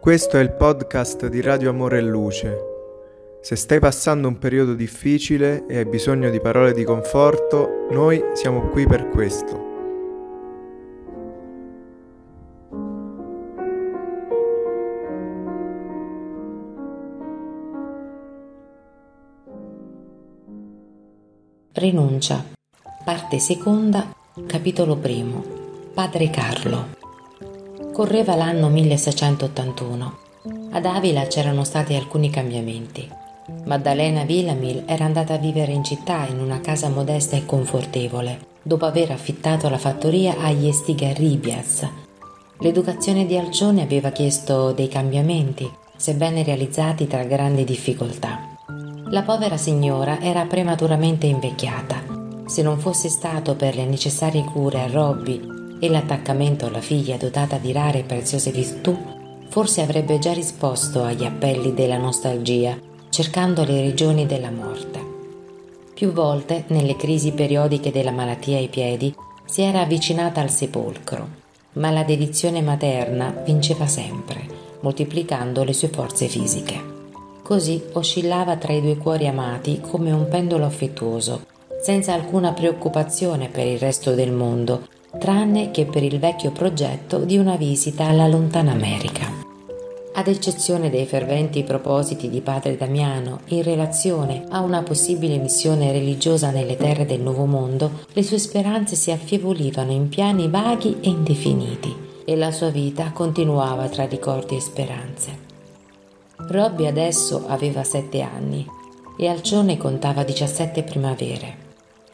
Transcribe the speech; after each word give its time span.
Questo 0.00 0.38
è 0.38 0.40
il 0.40 0.52
podcast 0.52 1.26
di 1.26 1.42
Radio 1.42 1.68
Amore 1.68 1.98
e 1.98 2.00
Luce. 2.00 2.58
Se 3.42 3.54
stai 3.54 3.80
passando 3.80 4.28
un 4.28 4.38
periodo 4.38 4.72
difficile 4.72 5.66
e 5.66 5.76
hai 5.76 5.84
bisogno 5.84 6.30
di 6.30 6.40
parole 6.40 6.72
di 6.72 6.84
conforto, 6.84 7.86
noi 7.90 8.24
siamo 8.32 8.70
qui 8.70 8.86
per 8.86 9.10
questo. 9.10 9.68
Rinuncia. 21.74 22.42
Parte 23.04 23.38
seconda, 23.38 24.10
capitolo 24.46 24.96
primo. 24.96 25.44
Padre 25.92 26.30
Carlo. 26.30 26.99
Correva 28.00 28.34
l'anno 28.34 28.70
1681. 28.70 30.16
Ad 30.70 30.86
Avila 30.86 31.26
c'erano 31.26 31.64
stati 31.64 31.94
alcuni 31.94 32.30
cambiamenti. 32.30 33.06
Maddalena 33.66 34.24
Villamil 34.24 34.84
era 34.86 35.04
andata 35.04 35.34
a 35.34 35.36
vivere 35.36 35.72
in 35.72 35.84
città 35.84 36.24
in 36.26 36.40
una 36.40 36.62
casa 36.62 36.88
modesta 36.88 37.36
e 37.36 37.44
confortevole, 37.44 38.38
dopo 38.62 38.86
aver 38.86 39.10
affittato 39.10 39.68
la 39.68 39.76
fattoria 39.76 40.36
agli 40.40 40.66
Estigarribias. 40.66 41.86
L'educazione 42.60 43.26
di 43.26 43.36
Alcione 43.36 43.82
aveva 43.82 44.08
chiesto 44.12 44.72
dei 44.72 44.88
cambiamenti, 44.88 45.70
sebbene 45.94 46.42
realizzati 46.42 47.06
tra 47.06 47.24
grandi 47.24 47.64
difficoltà. 47.64 48.56
La 49.10 49.24
povera 49.24 49.58
signora 49.58 50.20
era 50.20 50.46
prematuramente 50.46 51.26
invecchiata. 51.26 52.02
Se 52.46 52.62
non 52.62 52.78
fosse 52.78 53.10
stato 53.10 53.56
per 53.56 53.74
le 53.76 53.84
necessarie 53.84 54.42
cure 54.44 54.80
a 54.80 54.86
Robby 54.86 55.49
e 55.80 55.88
l'attaccamento 55.88 56.66
alla 56.66 56.80
figlia 56.80 57.16
dotata 57.16 57.56
di 57.56 57.72
rare 57.72 58.00
e 58.00 58.04
preziose 58.04 58.52
virtù, 58.52 58.96
forse 59.48 59.80
avrebbe 59.80 60.18
già 60.20 60.32
risposto 60.32 61.02
agli 61.02 61.24
appelli 61.24 61.74
della 61.74 61.96
nostalgia, 61.96 62.78
cercando 63.08 63.64
le 63.64 63.80
regioni 63.80 64.26
della 64.26 64.50
morte. 64.50 65.00
Più 65.94 66.12
volte, 66.12 66.64
nelle 66.68 66.96
crisi 66.96 67.32
periodiche 67.32 67.90
della 67.90 68.12
malattia 68.12 68.58
ai 68.58 68.68
piedi, 68.68 69.12
si 69.44 69.62
era 69.62 69.80
avvicinata 69.80 70.40
al 70.40 70.50
sepolcro, 70.50 71.28
ma 71.72 71.90
la 71.90 72.04
dedizione 72.04 72.62
materna 72.62 73.34
vinceva 73.44 73.86
sempre, 73.86 74.46
moltiplicando 74.80 75.64
le 75.64 75.72
sue 75.72 75.88
forze 75.88 76.28
fisiche. 76.28 76.98
Così 77.42 77.82
oscillava 77.94 78.56
tra 78.56 78.72
i 78.72 78.80
due 78.80 78.96
cuori 78.96 79.26
amati 79.26 79.80
come 79.80 80.12
un 80.12 80.28
pendolo 80.28 80.64
affettuoso, 80.64 81.46
senza 81.82 82.12
alcuna 82.12 82.52
preoccupazione 82.52 83.48
per 83.48 83.66
il 83.66 83.78
resto 83.78 84.14
del 84.14 84.30
mondo, 84.30 84.86
tranne 85.18 85.70
che 85.70 85.86
per 85.86 86.02
il 86.02 86.18
vecchio 86.18 86.52
progetto 86.52 87.18
di 87.18 87.36
una 87.36 87.56
visita 87.56 88.06
alla 88.06 88.28
lontana 88.28 88.72
America. 88.72 89.40
Ad 90.12 90.26
eccezione 90.26 90.90
dei 90.90 91.06
ferventi 91.06 91.62
propositi 91.62 92.28
di 92.28 92.40
padre 92.40 92.76
Damiano 92.76 93.40
in 93.46 93.62
relazione 93.62 94.44
a 94.50 94.60
una 94.60 94.82
possibile 94.82 95.38
missione 95.38 95.92
religiosa 95.92 96.50
nelle 96.50 96.76
terre 96.76 97.06
del 97.06 97.20
Nuovo 97.20 97.46
Mondo, 97.46 98.00
le 98.12 98.22
sue 98.22 98.38
speranze 98.38 98.96
si 98.96 99.10
affievolivano 99.10 99.92
in 99.92 100.08
piani 100.08 100.48
vaghi 100.48 100.98
e 101.00 101.08
indefiniti 101.08 102.08
e 102.24 102.36
la 102.36 102.50
sua 102.50 102.70
vita 102.70 103.10
continuava 103.12 103.88
tra 103.88 104.04
ricordi 104.06 104.56
e 104.56 104.60
speranze. 104.60 105.38
Robby 106.36 106.86
adesso 106.86 107.44
aveva 107.46 107.82
sette 107.82 108.20
anni 108.20 108.66
e 109.16 109.28
Alcione 109.28 109.76
contava 109.76 110.22
17 110.22 110.82
primavere. 110.82 111.68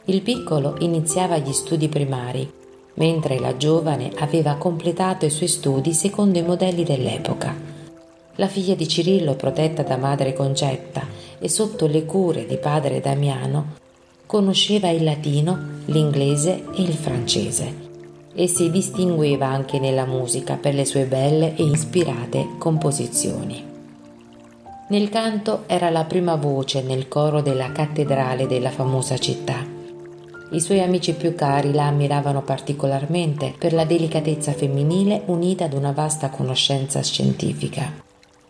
Il 0.05 0.21
piccolo 0.21 0.75
iniziava 0.79 1.37
gli 1.37 1.51
studi 1.51 1.89
primari, 1.89 2.49
mentre 2.97 3.39
la 3.39 3.57
giovane 3.57 4.11
aveva 4.17 4.55
completato 4.55 5.25
i 5.25 5.29
suoi 5.29 5.47
studi 5.47 5.93
secondo 5.93 6.37
i 6.37 6.43
modelli 6.43 6.83
dell'epoca. 6.83 7.55
La 8.35 8.47
figlia 8.47 8.75
di 8.75 8.87
Cirillo, 8.87 9.35
protetta 9.35 9.83
da 9.83 9.97
madre 9.97 10.33
Concetta 10.33 11.05
e 11.39 11.49
sotto 11.49 11.87
le 11.87 12.05
cure 12.05 12.45
di 12.45 12.57
padre 12.57 12.99
Damiano, 12.99 13.75
conosceva 14.25 14.89
il 14.89 15.03
latino, 15.03 15.57
l'inglese 15.85 16.63
e 16.75 16.81
il 16.81 16.93
francese 16.93 17.85
e 18.33 18.47
si 18.47 18.69
distingueva 18.69 19.47
anche 19.47 19.79
nella 19.79 20.05
musica 20.05 20.57
per 20.57 20.75
le 20.75 20.85
sue 20.85 21.05
belle 21.05 21.55
e 21.55 21.63
ispirate 21.63 22.49
composizioni. 22.59 23.65
Nel 24.89 25.09
canto 25.09 25.63
era 25.65 25.89
la 25.89 26.03
prima 26.03 26.35
voce 26.35 26.83
nel 26.83 27.07
coro 27.07 27.41
della 27.41 27.71
cattedrale 27.71 28.45
della 28.45 28.69
famosa 28.69 29.17
città. 29.17 29.76
I 30.49 30.61
suoi 30.61 30.81
amici 30.81 31.13
più 31.13 31.35
cari 31.35 31.73
la 31.73 31.87
ammiravano 31.87 32.41
particolarmente 32.41 33.53
per 33.57 33.73
la 33.73 33.83
delicatezza 33.83 34.53
femminile 34.53 35.23
unita 35.25 35.65
ad 35.65 35.73
una 35.73 35.91
vasta 35.91 36.29
conoscenza 36.29 37.01
scientifica. 37.03 37.91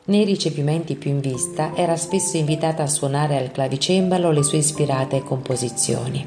Nei 0.06 0.24
ricevimenti 0.24 0.96
più 0.96 1.09
in 1.09 1.19
vista 1.19 1.72
era 1.75 1.96
spesso 1.96 2.38
invitata 2.38 2.84
a 2.84 2.88
suonare 2.88 3.38
al 3.38 3.52
clavicembalo 3.52 4.31
le 4.31 4.44
sue 4.44 4.59
ispirate 4.59 5.24
composizioni. 5.24 6.25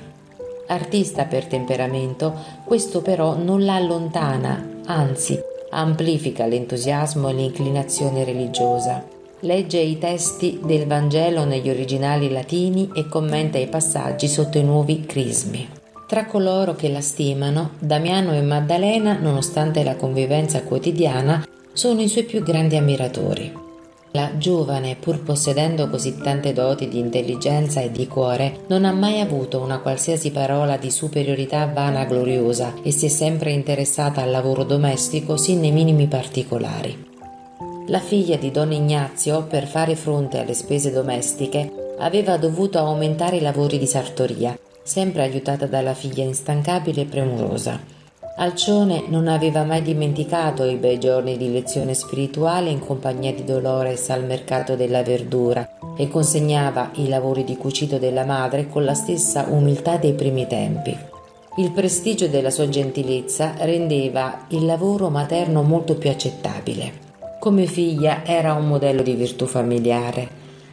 Artista 0.66 1.24
per 1.24 1.46
temperamento, 1.46 2.34
questo 2.64 3.00
però 3.00 3.36
non 3.36 3.64
la 3.64 3.76
allontana, 3.76 4.80
anzi 4.86 5.38
amplifica 5.70 6.46
l'entusiasmo 6.46 7.28
e 7.28 7.32
l'inclinazione 7.32 8.24
religiosa 8.24 9.18
legge 9.40 9.78
i 9.78 9.98
testi 9.98 10.60
del 10.62 10.86
Vangelo 10.86 11.44
negli 11.44 11.70
originali 11.70 12.30
latini 12.30 12.90
e 12.94 13.08
commenta 13.08 13.56
i 13.58 13.68
passaggi 13.68 14.28
sotto 14.28 14.58
i 14.58 14.64
nuovi 14.64 15.06
crismi. 15.06 15.68
Tra 16.06 16.26
coloro 16.26 16.74
che 16.74 16.88
la 16.88 17.00
stimano, 17.00 17.70
Damiano 17.78 18.34
e 18.34 18.42
Maddalena, 18.42 19.18
nonostante 19.18 19.82
la 19.84 19.96
convivenza 19.96 20.62
quotidiana, 20.62 21.46
sono 21.72 22.00
i 22.02 22.08
suoi 22.08 22.24
più 22.24 22.42
grandi 22.42 22.76
ammiratori. 22.76 23.68
La 24.12 24.32
giovane, 24.36 24.96
pur 24.98 25.22
possedendo 25.22 25.88
così 25.88 26.18
tante 26.20 26.52
doti 26.52 26.88
di 26.88 26.98
intelligenza 26.98 27.80
e 27.80 27.92
di 27.92 28.08
cuore, 28.08 28.64
non 28.66 28.84
ha 28.84 28.92
mai 28.92 29.20
avuto 29.20 29.60
una 29.60 29.78
qualsiasi 29.78 30.32
parola 30.32 30.76
di 30.76 30.90
superiorità 30.90 31.66
vana 31.66 32.04
gloriosa 32.04 32.74
e 32.82 32.90
si 32.90 33.06
è 33.06 33.08
sempre 33.08 33.52
interessata 33.52 34.20
al 34.20 34.30
lavoro 34.30 34.64
domestico 34.64 35.36
sin 35.36 35.60
nei 35.60 35.70
minimi 35.70 36.08
particolari. 36.08 37.09
La 37.90 37.98
figlia 37.98 38.36
di 38.36 38.52
don 38.52 38.70
Ignazio, 38.70 39.42
per 39.42 39.66
fare 39.66 39.96
fronte 39.96 40.38
alle 40.38 40.54
spese 40.54 40.92
domestiche, 40.92 41.96
aveva 41.98 42.36
dovuto 42.36 42.78
aumentare 42.78 43.38
i 43.38 43.40
lavori 43.40 43.78
di 43.78 43.86
sartoria, 43.86 44.56
sempre 44.84 45.22
aiutata 45.22 45.66
dalla 45.66 45.92
figlia 45.92 46.22
instancabile 46.22 47.00
e 47.00 47.04
premurosa. 47.06 47.80
Alcione 48.36 49.02
non 49.08 49.26
aveva 49.26 49.64
mai 49.64 49.82
dimenticato 49.82 50.62
i 50.62 50.76
bei 50.76 51.00
giorni 51.00 51.36
di 51.36 51.50
lezione 51.50 51.94
spirituale 51.94 52.70
in 52.70 52.78
compagnia 52.78 53.34
di 53.34 53.42
Dolores 53.42 54.08
al 54.10 54.24
mercato 54.24 54.76
della 54.76 55.02
verdura 55.02 55.68
e 55.96 56.06
consegnava 56.06 56.92
i 56.94 57.08
lavori 57.08 57.42
di 57.42 57.56
cucito 57.56 57.98
della 57.98 58.24
madre 58.24 58.68
con 58.68 58.84
la 58.84 58.94
stessa 58.94 59.46
umiltà 59.48 59.96
dei 59.96 60.12
primi 60.12 60.46
tempi. 60.46 60.96
Il 61.56 61.72
prestigio 61.72 62.28
della 62.28 62.50
sua 62.50 62.68
gentilezza 62.68 63.54
rendeva 63.58 64.44
il 64.50 64.64
lavoro 64.64 65.10
materno 65.10 65.64
molto 65.64 65.96
più 65.96 66.08
accettabile. 66.08 67.09
Come 67.40 67.64
figlia 67.64 68.22
era 68.26 68.52
un 68.52 68.68
modello 68.68 69.00
di 69.00 69.14
virtù 69.14 69.46
familiare. 69.46 70.28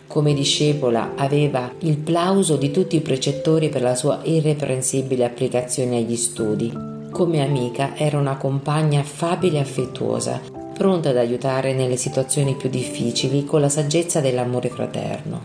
Come 0.06 0.34
discepola 0.34 1.14
aveva 1.16 1.72
il 1.80 1.96
plauso 1.96 2.58
di 2.58 2.72
tutti 2.72 2.98
i 2.98 3.00
precettori 3.00 3.70
per 3.70 3.82
la 3.82 3.96
sua 3.96 4.20
irreprensibile 4.24 5.24
applicazione 5.24 5.96
agli 5.96 6.18
studi. 6.18 6.70
Come 7.10 7.42
amica 7.42 7.96
era 7.96 8.18
una 8.18 8.36
compagna 8.36 9.00
affabile 9.00 9.60
e 9.60 9.62
affettuosa, 9.62 10.42
pronta 10.74 11.12
ad 11.12 11.18
aiutare 11.18 11.74
nelle 11.74 11.96
situazioni 11.96 12.56
più 12.56 12.68
difficili 12.68 13.46
con 13.46 13.62
la 13.62 13.70
saggezza 13.70 14.20
dell'amore 14.20 14.68
fraterno. 14.68 15.40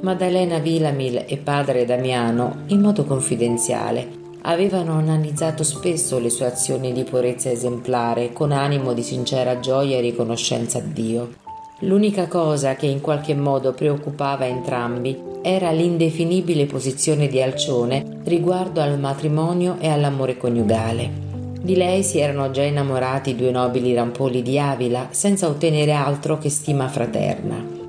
Maddalena 0.00 0.58
Villamil 0.58 1.26
e 1.28 1.36
padre 1.36 1.84
Damiano, 1.84 2.62
in 2.66 2.80
modo 2.80 3.04
confidenziale, 3.04 4.18
avevano 4.42 4.94
analizzato 4.94 5.62
spesso 5.62 6.18
le 6.18 6.30
sue 6.30 6.46
azioni 6.46 6.92
di 6.92 7.04
purezza 7.04 7.50
esemplare 7.50 8.32
con 8.32 8.52
animo 8.52 8.92
di 8.92 9.02
sincera 9.02 9.60
gioia 9.60 9.96
e 9.96 10.00
riconoscenza 10.00 10.78
a 10.78 10.82
Dio. 10.82 11.34
L'unica 11.80 12.26
cosa 12.26 12.74
che 12.74 12.86
in 12.86 13.00
qualche 13.00 13.34
modo 13.34 13.72
preoccupava 13.72 14.46
entrambi 14.46 15.18
era 15.42 15.70
l'indefinibile 15.70 16.66
posizione 16.66 17.26
di 17.26 17.40
Alcione 17.40 18.18
riguardo 18.24 18.82
al 18.82 18.98
matrimonio 18.98 19.76
e 19.80 19.88
all'amore 19.88 20.36
coniugale. 20.36 21.28
Di 21.62 21.76
lei 21.76 22.02
si 22.02 22.18
erano 22.18 22.50
già 22.50 22.62
innamorati 22.62 23.34
due 23.34 23.50
nobili 23.50 23.94
rampoli 23.94 24.42
di 24.42 24.58
Avila 24.58 25.08
senza 25.10 25.46
ottenere 25.46 25.92
altro 25.92 26.38
che 26.38 26.50
stima 26.50 26.88
fraterna. 26.88 27.79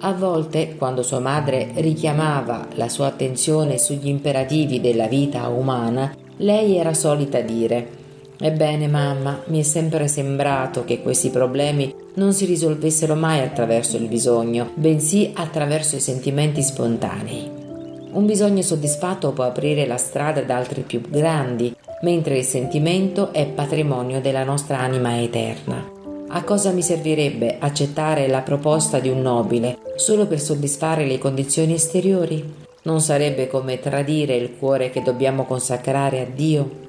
A 0.00 0.12
volte, 0.12 0.76
quando 0.76 1.02
sua 1.02 1.18
madre 1.18 1.70
richiamava 1.74 2.68
la 2.74 2.88
sua 2.88 3.06
attenzione 3.06 3.78
sugli 3.78 4.06
imperativi 4.06 4.80
della 4.80 5.08
vita 5.08 5.48
umana, 5.48 6.14
lei 6.36 6.76
era 6.76 6.94
solita 6.94 7.40
dire 7.40 7.96
Ebbene 8.40 8.86
mamma, 8.86 9.42
mi 9.46 9.58
è 9.58 9.62
sempre 9.64 10.06
sembrato 10.06 10.84
che 10.84 11.02
questi 11.02 11.30
problemi 11.30 11.92
non 12.14 12.32
si 12.32 12.44
risolvessero 12.44 13.16
mai 13.16 13.40
attraverso 13.40 13.96
il 13.96 14.06
bisogno, 14.06 14.70
bensì 14.74 15.32
attraverso 15.34 15.96
i 15.96 16.00
sentimenti 16.00 16.62
spontanei. 16.62 17.50
Un 18.12 18.24
bisogno 18.24 18.62
soddisfatto 18.62 19.32
può 19.32 19.42
aprire 19.42 19.84
la 19.86 19.96
strada 19.96 20.40
ad 20.40 20.50
altri 20.50 20.82
più 20.82 21.00
grandi, 21.00 21.74
mentre 22.02 22.38
il 22.38 22.44
sentimento 22.44 23.32
è 23.32 23.46
patrimonio 23.46 24.20
della 24.20 24.44
nostra 24.44 24.78
anima 24.78 25.20
eterna. 25.20 25.97
A 26.30 26.44
cosa 26.44 26.72
mi 26.72 26.82
servirebbe 26.82 27.56
accettare 27.58 28.28
la 28.28 28.42
proposta 28.42 28.98
di 28.98 29.08
un 29.08 29.22
nobile 29.22 29.78
solo 29.96 30.26
per 30.26 30.38
soddisfare 30.40 31.06
le 31.06 31.16
condizioni 31.16 31.72
esteriori? 31.72 32.54
Non 32.82 33.00
sarebbe 33.00 33.48
come 33.48 33.80
tradire 33.80 34.36
il 34.36 34.56
cuore 34.58 34.90
che 34.90 35.02
dobbiamo 35.02 35.44
consacrare 35.44 36.20
a 36.20 36.26
Dio? 36.26 36.86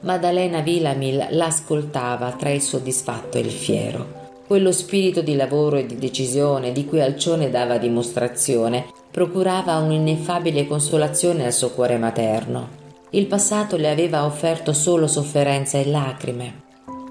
Maddalena 0.00 0.60
Villamil 0.60 1.28
l'ascoltava 1.30 2.32
tra 2.32 2.50
il 2.50 2.60
soddisfatto 2.60 3.38
e 3.38 3.40
il 3.40 3.50
fiero. 3.50 4.22
Quello 4.46 4.70
spirito 4.70 5.22
di 5.22 5.34
lavoro 5.34 5.76
e 5.76 5.86
di 5.86 5.96
decisione 5.96 6.70
di 6.72 6.84
cui 6.84 7.00
Alcione 7.00 7.48
dava 7.48 7.78
dimostrazione 7.78 8.84
procurava 9.10 9.78
un'ineffabile 9.78 10.66
consolazione 10.66 11.46
al 11.46 11.54
suo 11.54 11.70
cuore 11.70 11.96
materno. 11.96 12.68
Il 13.10 13.26
passato 13.26 13.78
le 13.78 13.88
aveva 13.88 14.26
offerto 14.26 14.74
solo 14.74 15.06
sofferenza 15.06 15.78
e 15.78 15.86
lacrime. 15.86 16.63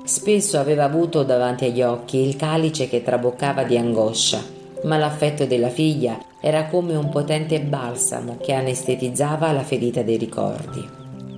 Spesso 0.05 0.59
aveva 0.59 0.83
avuto 0.83 1.23
davanti 1.23 1.63
agli 1.63 1.81
occhi 1.81 2.17
il 2.17 2.35
calice 2.35 2.89
che 2.89 3.01
traboccava 3.01 3.63
di 3.63 3.77
angoscia, 3.77 4.43
ma 4.83 4.97
l'affetto 4.97 5.45
della 5.45 5.69
figlia 5.69 6.19
era 6.41 6.65
come 6.65 6.93
un 6.93 7.07
potente 7.07 7.61
balsamo 7.61 8.35
che 8.41 8.51
anestetizzava 8.51 9.53
la 9.53 9.63
ferita 9.63 10.01
dei 10.01 10.17
ricordi. 10.17 10.85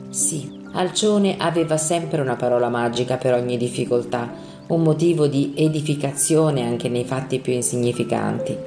Sì, 0.09 0.63
Alcione 0.73 1.35
aveva 1.37 1.77
sempre 1.77 2.21
una 2.21 2.35
parola 2.35 2.67
magica 2.67 3.17
per 3.17 3.35
ogni 3.35 3.55
difficoltà, 3.55 4.33
un 4.67 4.81
motivo 4.81 5.27
di 5.27 5.53
edificazione 5.55 6.63
anche 6.63 6.89
nei 6.89 7.05
fatti 7.05 7.37
più 7.37 7.53
insignificanti. 7.53 8.57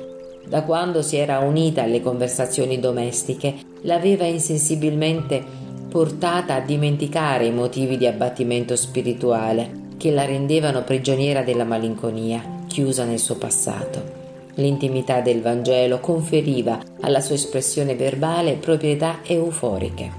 Da 0.46 0.62
quando 0.62 1.02
si 1.02 1.16
era 1.16 1.40
unita 1.40 1.82
alle 1.82 2.00
conversazioni 2.00 2.78
domestiche, 2.78 3.56
l'aveva 3.82 4.26
insensibilmente 4.26 5.44
portata 5.90 6.54
a 6.54 6.60
dimenticare 6.60 7.46
i 7.46 7.52
motivi 7.52 7.96
di 7.96 8.06
abbattimento 8.06 8.76
spirituale 8.76 9.86
che 9.98 10.10
la 10.10 10.24
rendevano 10.24 10.82
prigioniera 10.82 11.42
della 11.42 11.64
malinconia, 11.64 12.62
chiusa 12.66 13.04
nel 13.04 13.18
suo 13.18 13.34
passato. 13.34 14.16
L'intimità 14.54 15.20
del 15.20 15.42
Vangelo 15.42 16.00
conferiva 16.00 16.80
alla 17.00 17.20
sua 17.20 17.34
espressione 17.34 17.94
verbale 17.94 18.54
proprietà 18.54 19.18
euforiche. 19.24 20.10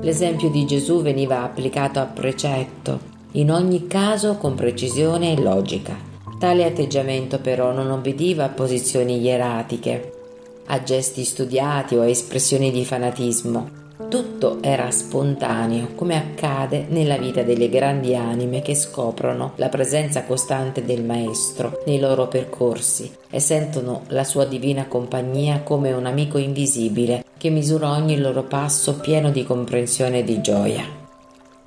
L'esempio 0.00 0.48
di 0.48 0.64
Gesù 0.64 1.02
veniva 1.02 1.42
applicato 1.42 1.98
a 1.98 2.04
precetto, 2.04 3.14
in 3.32 3.50
ogni 3.50 3.86
caso 3.86 4.36
con 4.36 4.54
precisione 4.54 5.32
e 5.32 5.40
logica. 5.42 5.94
Tale 6.38 6.64
atteggiamento 6.64 7.38
però 7.38 7.72
non 7.72 7.90
obbediva 7.90 8.44
a 8.44 8.48
posizioni 8.48 9.20
ieratiche, 9.20 10.12
a 10.66 10.82
gesti 10.82 11.24
studiati 11.24 11.96
o 11.96 12.02
a 12.02 12.08
espressioni 12.08 12.70
di 12.70 12.84
fanatismo. 12.84 13.84
Tutto 13.96 14.58
era 14.60 14.90
spontaneo, 14.90 15.94
come 15.94 16.16
accade 16.16 16.84
nella 16.90 17.16
vita 17.16 17.42
delle 17.42 17.70
grandi 17.70 18.14
anime 18.14 18.60
che 18.60 18.74
scoprono 18.74 19.52
la 19.56 19.70
presenza 19.70 20.24
costante 20.24 20.84
del 20.84 21.02
Maestro 21.02 21.80
nei 21.86 21.98
loro 21.98 22.28
percorsi 22.28 23.10
e 23.30 23.40
sentono 23.40 24.02
la 24.08 24.22
sua 24.22 24.44
divina 24.44 24.86
compagnia 24.86 25.62
come 25.62 25.92
un 25.92 26.04
amico 26.04 26.36
invisibile 26.36 27.24
che 27.38 27.48
misura 27.48 27.90
ogni 27.90 28.18
loro 28.18 28.42
passo 28.42 28.96
pieno 28.96 29.30
di 29.30 29.44
comprensione 29.44 30.18
e 30.18 30.24
di 30.24 30.42
gioia. 30.42 30.84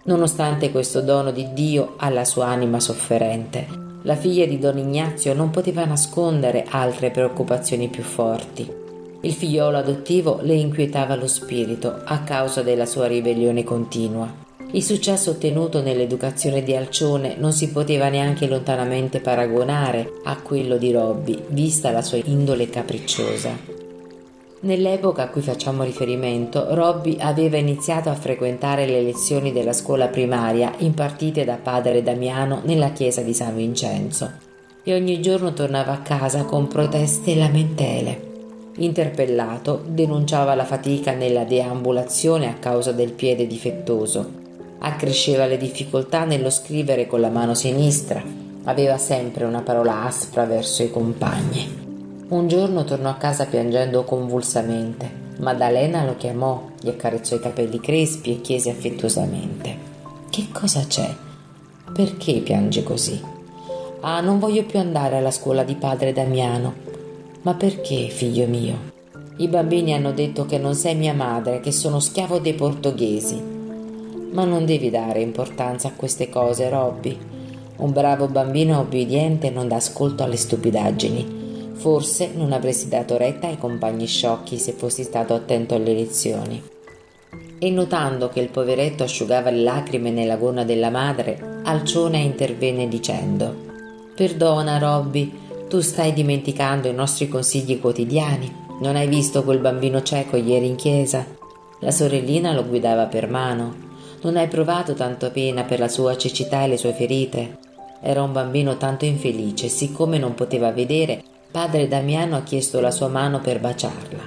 Nonostante 0.04 0.70
questo 0.70 1.02
dono 1.02 1.32
di 1.32 1.52
Dio 1.54 1.96
alla 1.98 2.26
sua 2.26 2.46
anima 2.46 2.80
sofferente, 2.80 3.66
la 4.04 4.16
figlia 4.16 4.46
di 4.46 4.60
Don 4.60 4.78
Ignazio 4.78 5.34
non 5.34 5.50
poteva 5.50 5.84
nascondere 5.84 6.66
altre 6.70 7.10
preoccupazioni 7.10 7.88
più 7.90 8.04
forti. 8.04 8.89
Il 9.22 9.34
figliolo 9.34 9.78
adottivo 9.78 10.40
le 10.44 10.54
inquietava 10.54 11.16
lo 11.16 11.28
spirito 11.28 12.02
a 12.06 12.20
causa 12.20 12.62
della 12.62 12.86
sua 12.86 13.08
ribellione 13.08 13.66
continua. 13.66 14.48
Il 14.72 14.82
successo 14.82 15.32
ottenuto 15.32 15.82
nell'educazione 15.82 16.64
di 16.64 16.74
Alcione 16.74 17.36
non 17.38 17.52
si 17.52 17.70
poteva 17.70 18.08
neanche 18.08 18.48
lontanamente 18.48 19.20
paragonare 19.20 20.10
a 20.24 20.40
quello 20.42 20.78
di 20.78 20.94
Robby, 20.94 21.38
vista 21.48 21.92
la 21.92 22.02
sua 22.02 22.20
indole 22.24 22.70
capricciosa. 22.70 23.58
Nell'epoca 24.62 25.24
a 25.24 25.30
cui 25.30 25.42
facciamo 25.42 25.84
riferimento, 25.84 26.74
Robby 26.74 27.18
aveva 27.20 27.58
iniziato 27.58 28.10
a 28.10 28.16
frequentare 28.16 28.86
le 28.86 29.02
lezioni 29.02 29.52
della 29.52 29.74
scuola 29.74 30.08
primaria 30.08 30.72
impartite 30.78 31.44
da 31.44 31.56
padre 31.56 32.04
Damiano 32.04 32.62
nella 32.64 32.92
chiesa 32.92 33.22
di 33.22 33.34
San 33.34 33.56
Vincenzo 33.56 34.32
e 34.84 34.94
ogni 34.94 35.20
giorno 35.22 35.52
tornava 35.52 35.92
a 35.92 36.02
casa 36.02 36.44
con 36.44 36.68
proteste 36.68 37.32
e 37.32 37.36
lamentele. 37.36 38.29
Interpellato, 38.82 39.84
denunciava 39.86 40.56
la 40.56 40.64
fatica 40.64 41.12
nella 41.12 41.44
deambulazione 41.44 42.48
a 42.48 42.54
causa 42.54 42.94
del 42.94 43.12
piede 43.12 43.46
difettoso. 43.46 44.32
Accresceva 44.80 45.46
le 45.46 45.58
difficoltà 45.58 46.24
nello 46.24 46.50
scrivere 46.50 47.06
con 47.06 47.20
la 47.20 47.30
mano 47.30 47.54
sinistra. 47.54 48.24
Aveva 48.64 48.98
sempre 48.98 49.44
una 49.44 49.62
parola 49.62 50.06
aspra 50.06 50.46
verso 50.46 50.82
i 50.82 50.90
compagni. 50.90 51.68
Un 52.30 52.48
giorno 52.48 52.86
tornò 52.86 53.10
a 53.10 53.16
casa 53.16 53.48
piangendo 53.48 54.06
convulsamente. 54.06 55.28
Maddalena 55.40 56.06
lo 56.06 56.16
chiamò, 56.16 56.70
gli 56.80 56.88
accarezzò 56.88 57.36
i 57.36 57.42
capelli 57.42 57.82
crespi 57.82 58.32
e 58.32 58.40
chiese 58.40 58.70
affettuosamente: 58.70 59.76
Che 60.30 60.48
cosa 60.54 60.86
c'è? 60.88 61.14
Perché 61.94 62.40
piange 62.40 62.84
così? 62.84 63.22
Ah, 64.00 64.22
non 64.22 64.40
voglio 64.40 64.64
più 64.64 64.80
andare 64.80 65.18
alla 65.18 65.32
scuola 65.32 65.64
di 65.64 65.76
padre 65.76 66.14
Damiano. 66.14 66.88
Ma 67.42 67.54
perché, 67.54 68.10
figlio 68.10 68.48
mio? 68.48 68.78
I 69.38 69.48
bambini 69.48 69.94
hanno 69.94 70.12
detto 70.12 70.46
che 70.46 70.58
non 70.58 70.76
sei 70.76 70.96
mia 70.96 71.14
madre, 71.14 71.60
che 71.60 71.72
sono 71.72 72.00
schiavo 72.00 72.40
dei 72.40 72.54
portoghesi. 72.54 73.42
Ma 74.32 74.44
non 74.44 74.66
devi 74.66 74.90
dare 74.90 75.22
importanza 75.22 75.88
a 75.88 75.94
queste 75.96 76.30
cose, 76.30 76.70
Robby. 76.70 77.18
Un 77.78 77.92
bravo 77.92 78.28
bambino 78.28 78.80
obbediente 78.80 79.50
non 79.50 79.68
dà 79.68 79.78
ascolto 79.78 80.24
alle 80.24 80.36
stupidaggini 80.36 81.38
Forse 81.80 82.32
non 82.36 82.52
avresti 82.52 82.90
dato 82.90 83.16
retta 83.16 83.48
ai 83.48 83.58
compagni 83.58 84.06
sciocchi 84.06 84.58
se 84.58 84.74
fossi 84.74 85.04
stato 85.04 85.34
attento 85.34 85.76
alle 85.76 85.94
lezioni. 85.94 86.62
E 87.58 87.70
notando 87.70 88.28
che 88.28 88.42
il 88.42 88.50
poveretto 88.50 89.04
asciugava 89.04 89.50
le 89.50 89.64
lacrime 89.64 90.12
nella 90.12 90.36
gonna 90.36 90.66
della 90.66 90.90
madre, 90.90 91.62
Alcione 91.64 92.18
intervenne 92.18 92.90
dicendo: 92.90 93.56
Perdona, 94.14 94.78
Robby, 94.78 95.32
tu 95.70 95.82
stai 95.82 96.14
dimenticando 96.14 96.88
i 96.88 96.94
nostri 96.94 97.28
consigli 97.28 97.80
quotidiani. 97.80 98.52
Non 98.82 98.96
hai 98.96 99.08
visto 99.08 99.44
quel 99.44 99.60
bambino 99.60 100.02
cieco 100.02 100.36
ieri 100.36 100.66
in 100.66 100.76
chiesa? 100.76 101.26
La 101.82 101.92
sorellina 101.92 102.54
lo 102.54 102.66
guidava 102.66 103.06
per 103.06 103.30
mano. 103.30 103.88
Non 104.24 104.36
hai 104.36 104.48
provato 104.48 104.96
tanto 104.96 105.30
pena 105.30 105.64
per 105.64 105.80
la 105.80 105.88
sua 105.88 106.18
cecità 106.18 106.64
e 106.64 106.70
le 106.70 106.78
sue 106.78 106.94
ferite? 106.94 107.60
Era 108.02 108.24
un 108.24 108.34
bambino 108.34 108.78
tanto 108.78 109.06
infelice, 109.06 109.68
siccome 109.70 110.18
non 110.18 110.34
poteva 110.34 110.72
vedere 110.72 111.24
Padre 111.52 111.88
Damiano 111.88 112.36
ha 112.36 112.42
chiesto 112.42 112.80
la 112.80 112.92
sua 112.92 113.08
mano 113.08 113.40
per 113.40 113.60
baciarla. 113.60 114.24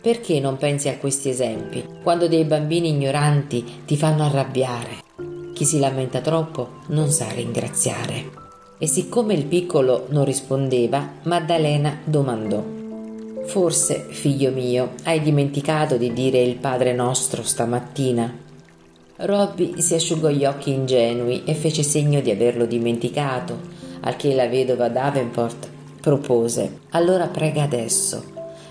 Perché 0.00 0.40
non 0.40 0.56
pensi 0.56 0.88
a 0.88 0.96
questi 0.96 1.28
esempi, 1.28 1.84
quando 2.02 2.26
dei 2.26 2.44
bambini 2.44 2.88
ignoranti 2.88 3.82
ti 3.84 3.96
fanno 3.96 4.24
arrabbiare? 4.24 5.02
Chi 5.54 5.64
si 5.64 5.78
lamenta 5.78 6.20
troppo 6.20 6.80
non 6.88 7.08
sa 7.10 7.28
ringraziare. 7.30 8.41
E 8.82 8.88
siccome 8.88 9.34
il 9.34 9.44
piccolo 9.44 10.06
non 10.08 10.24
rispondeva, 10.24 11.08
Maddalena 11.22 12.00
domandò. 12.02 12.60
Forse, 13.44 14.08
figlio 14.10 14.50
mio, 14.50 14.94
hai 15.04 15.20
dimenticato 15.20 15.96
di 15.96 16.12
dire 16.12 16.42
il 16.42 16.56
Padre 16.56 16.92
nostro 16.92 17.44
stamattina? 17.44 18.36
Robby 19.18 19.80
si 19.80 19.94
asciugò 19.94 20.30
gli 20.30 20.44
occhi 20.44 20.72
ingenui 20.72 21.44
e 21.44 21.54
fece 21.54 21.84
segno 21.84 22.20
di 22.20 22.32
averlo 22.32 22.66
dimenticato, 22.66 23.56
al 24.00 24.16
che 24.16 24.34
la 24.34 24.48
vedova 24.48 24.88
Davenport 24.88 25.68
propose, 26.00 26.80
allora 26.90 27.28
prega 27.28 27.62
adesso. 27.62 28.20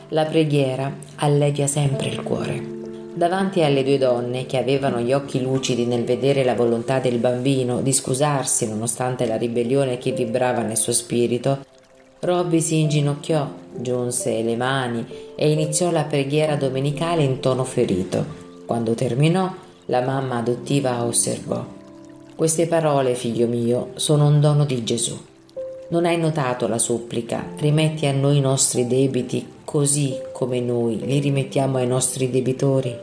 La 0.10 0.26
preghiera 0.26 0.94
allevia 1.16 1.68
sempre 1.68 2.10
il 2.10 2.22
cuore. 2.22 2.81
Davanti 3.14 3.62
alle 3.62 3.84
due 3.84 3.98
donne, 3.98 4.46
che 4.46 4.58
avevano 4.58 5.02
gli 5.02 5.12
occhi 5.12 5.42
lucidi 5.42 5.86
nel 5.86 6.06
vedere 6.06 6.46
la 6.46 6.56
volontà 6.56 7.00
del 7.00 7.18
bambino 7.18 7.82
di 7.82 7.92
scusarsi 7.92 8.70
nonostante 8.70 9.26
la 9.26 9.36
ribellione 9.36 9.98
che 9.98 10.14
vibrava 10.14 10.62
nel 10.62 10.78
suo 10.78 10.94
spirito, 10.94 11.60
Robby 12.22 12.62
si 12.62 12.80
inginocchiò, 12.80 13.50
giunse 13.76 14.42
le 14.42 14.56
mani 14.56 15.06
e 15.36 15.52
iniziò 15.52 15.92
la 15.92 16.04
preghiera 16.04 16.56
domenicale 16.56 17.24
in 17.24 17.42
tono 17.42 17.66
ferito. 17.66 18.24
Quando 18.66 18.94
terminò, 18.94 19.54
la 19.88 20.02
mamma 20.02 20.38
adottiva 20.38 21.04
osservò: 21.04 21.66
Queste 22.36 22.68
parole, 22.68 23.16
figlio 23.16 23.48
mio, 23.48 23.90
sono 23.96 24.28
un 24.28 24.40
dono 24.40 24.64
di 24.64 24.84
Gesù. 24.86 25.20
Non 25.92 26.06
hai 26.06 26.18
notato 26.18 26.70
la 26.70 26.78
supplica? 26.78 27.46
Rimetti 27.58 28.06
a 28.06 28.14
noi 28.14 28.38
i 28.38 28.40
nostri 28.40 28.88
debiti 28.88 29.46
così 29.66 30.18
come 30.32 30.62
noi 30.62 30.98
li 30.98 31.20
rimettiamo 31.20 31.80
ai 31.80 31.86
nostri 31.86 32.30
debitori. 32.30 32.98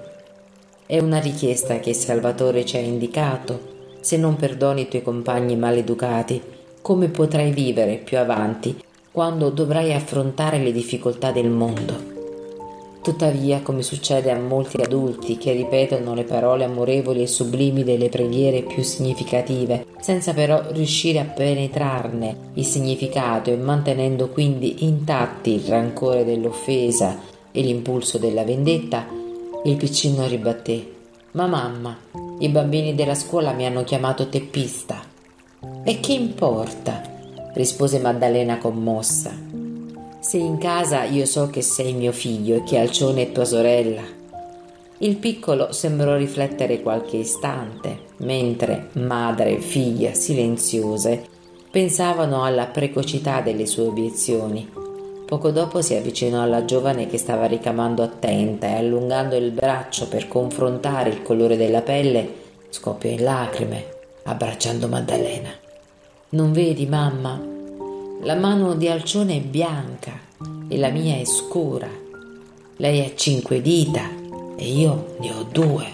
È 0.87 0.99
una 0.99 1.19
richiesta 1.19 1.81
che 1.81 1.91
il 1.91 1.95
Salvatore 1.95 2.65
ci 2.65 2.79
ha 2.79 2.81
indicato. 2.81 3.97
Se 4.01 4.17
non 4.17 4.37
perdoni 4.37 4.83
i 4.83 4.89
tuoi 4.89 5.03
compagni 5.03 5.55
maleducati, 5.55 6.41
come 6.81 7.09
potrai 7.09 7.53
vivere 7.53 7.97
più 7.97 8.17
avanti 8.17 8.83
quando 9.11 9.51
dovrai 9.51 9.93
affrontare 9.93 10.57
le 10.57 10.73
difficoltà 10.73 11.31
del 11.31 11.51
mondo? 11.51 12.18
Tuttavia, 13.09 13.63
come 13.63 13.83
succede 13.83 14.31
a 14.31 14.39
molti 14.39 14.83
adulti 14.83 15.39
che 15.39 15.53
ripetono 15.53 16.13
le 16.13 16.25
parole 16.25 16.65
amorevoli 16.65 17.23
e 17.23 17.27
sublimi 17.27 17.83
delle 17.83 18.11
preghiere 18.11 18.61
più 18.61 18.83
significative, 18.83 19.87
senza 19.99 20.35
però 20.35 20.63
riuscire 20.73 21.19
a 21.19 21.25
penetrarne 21.25 22.51
il 22.53 22.67
significato 22.67 23.49
e 23.49 23.57
mantenendo 23.57 24.29
quindi 24.29 24.85
intatti 24.85 25.55
il 25.55 25.63
rancore 25.63 26.27
dell'offesa 26.27 27.19
e 27.51 27.63
l'impulso 27.63 28.19
della 28.19 28.45
vendetta, 28.45 29.07
il 29.65 29.77
piccino 29.77 30.27
ribatté: 30.27 30.93
Ma 31.31 31.47
mamma, 31.47 31.97
i 32.41 32.49
bambini 32.51 32.95
della 32.95 33.15
scuola 33.15 33.53
mi 33.53 33.65
hanno 33.65 33.85
chiamato 33.85 34.29
teppista. 34.29 35.03
E 35.83 36.01
che 36.01 36.13
importa? 36.13 37.01
rispose 37.55 38.01
Maddalena 38.01 38.59
commossa. 38.59 39.58
Sei 40.29 40.43
in 40.43 40.59
casa 40.59 41.05
io 41.05 41.25
so 41.25 41.49
che 41.49 41.63
sei 41.63 41.95
mio 41.95 42.13
figlio 42.13 42.57
e 42.57 42.63
che 42.63 42.77
Alcione 42.77 43.23
è 43.23 43.33
tua 43.33 43.47
sorella. 43.47 44.03
Il 44.99 45.17
piccolo 45.17 45.73
sembrò 45.73 46.17
riflettere 46.17 46.83
qualche 46.83 47.17
istante, 47.17 48.01
mentre 48.19 48.91
madre 48.93 49.53
e 49.53 49.61
figlia, 49.61 50.13
silenziose, 50.13 51.25
pensavano 51.71 52.45
alla 52.45 52.67
precocità 52.67 53.41
delle 53.41 53.65
sue 53.65 53.85
obiezioni. 53.85 54.71
Poco 55.25 55.51
dopo 55.51 55.81
si 55.81 55.95
avvicinò 55.95 56.43
alla 56.43 56.67
giovane 56.67 57.07
che 57.07 57.17
stava 57.17 57.47
ricamando 57.47 58.03
attenta 58.03 58.67
e 58.67 58.75
allungando 58.75 59.35
il 59.35 59.51
braccio 59.51 60.09
per 60.09 60.29
confrontare 60.29 61.09
il 61.09 61.23
colore 61.23 61.57
della 61.57 61.81
pelle, 61.81 62.29
scoppiò 62.69 63.09
in 63.09 63.23
lacrime, 63.23 63.83
abbracciando 64.25 64.89
Maddalena. 64.89 65.49
Non 66.29 66.53
vedi, 66.53 66.85
mamma? 66.85 67.48
La 68.23 68.35
mano 68.35 68.75
di 68.75 68.89
Alcione 68.89 69.37
è 69.37 69.41
bianca 69.41 70.13
e 70.67 70.77
la 70.77 70.89
mia 70.89 71.17
è 71.17 71.25
scura. 71.25 71.89
Lei 72.77 73.05
ha 73.05 73.15
cinque 73.15 73.63
dita 73.63 74.11
e 74.57 74.69
io 74.69 75.15
ne 75.21 75.33
ho 75.33 75.45
due. 75.45 75.87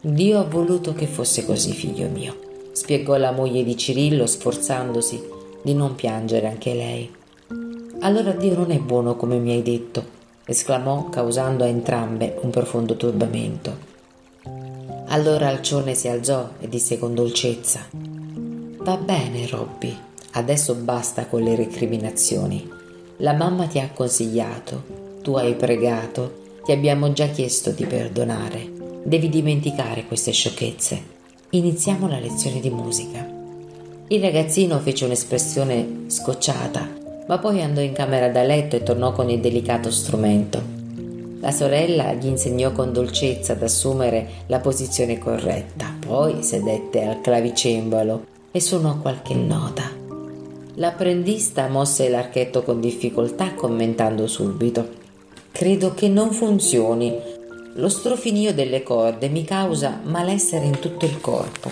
Dio 0.00 0.38
ha 0.38 0.44
voluto 0.44 0.94
che 0.94 1.06
fosse 1.06 1.44
così, 1.44 1.72
figlio 1.72 2.08
mio, 2.08 2.34
spiegò 2.72 3.18
la 3.18 3.32
moglie 3.32 3.64
di 3.64 3.76
Cirillo 3.76 4.26
sforzandosi 4.26 5.22
di 5.62 5.74
non 5.74 5.94
piangere 5.94 6.48
anche 6.48 6.72
lei. 6.72 7.14
Allora 8.00 8.32
Dio 8.32 8.54
non 8.54 8.70
è 8.70 8.78
buono 8.78 9.14
come 9.16 9.36
mi 9.36 9.52
hai 9.52 9.62
detto, 9.62 10.04
esclamò 10.46 11.10
causando 11.10 11.64
a 11.64 11.68
entrambe 11.68 12.38
un 12.40 12.50
profondo 12.50 12.96
turbamento. 12.96 13.76
Allora 15.08 15.48
Alcione 15.48 15.94
si 15.94 16.08
alzò 16.08 16.48
e 16.60 16.68
disse 16.68 16.98
con 16.98 17.14
dolcezza: 17.14 17.86
Va 17.90 18.96
bene, 18.96 19.46
Robby, 19.48 19.96
Adesso 20.32 20.74
basta 20.74 21.26
con 21.26 21.42
le 21.42 21.54
recriminazioni. 21.54 22.68
La 23.18 23.32
mamma 23.32 23.66
ti 23.66 23.78
ha 23.78 23.90
consigliato, 23.92 24.82
tu 25.22 25.34
hai 25.36 25.54
pregato, 25.54 26.44
ti 26.64 26.72
abbiamo 26.72 27.12
già 27.12 27.28
chiesto 27.28 27.70
di 27.70 27.84
perdonare. 27.86 28.70
Devi 29.02 29.28
dimenticare 29.28 30.04
queste 30.04 30.32
sciocchezze. 30.32 31.14
Iniziamo 31.50 32.08
la 32.08 32.18
lezione 32.18 32.60
di 32.60 32.70
musica. 32.70 33.26
Il 34.08 34.20
ragazzino 34.20 34.78
fece 34.78 35.04
un'espressione 35.04 36.04
scocciata, 36.08 36.88
ma 37.26 37.38
poi 37.38 37.62
andò 37.62 37.80
in 37.80 37.92
camera 37.92 38.28
da 38.28 38.42
letto 38.42 38.76
e 38.76 38.82
tornò 38.82 39.12
con 39.12 39.30
il 39.30 39.40
delicato 39.40 39.90
strumento. 39.90 40.62
La 41.40 41.50
sorella 41.50 42.12
gli 42.14 42.26
insegnò 42.26 42.72
con 42.72 42.92
dolcezza 42.92 43.52
ad 43.52 43.62
assumere 43.62 44.28
la 44.46 44.58
posizione 44.58 45.18
corretta, 45.18 45.94
poi 46.04 46.42
sedette 46.42 47.04
al 47.04 47.20
clavicembalo 47.20 48.26
e 48.50 48.60
suonò 48.60 48.98
qualche 48.98 49.34
nota. 49.34 50.05
L'apprendista 50.78 51.68
mosse 51.68 52.10
l'archetto 52.10 52.62
con 52.62 52.80
difficoltà 52.80 53.54
commentando 53.54 54.26
subito. 54.26 54.86
Credo 55.50 55.94
che 55.94 56.06
non 56.06 56.32
funzioni. 56.32 57.14
Lo 57.76 57.88
strofinio 57.88 58.52
delle 58.52 58.82
corde 58.82 59.30
mi 59.30 59.42
causa 59.42 60.00
malessere 60.04 60.66
in 60.66 60.78
tutto 60.78 61.06
il 61.06 61.18
corpo. 61.18 61.70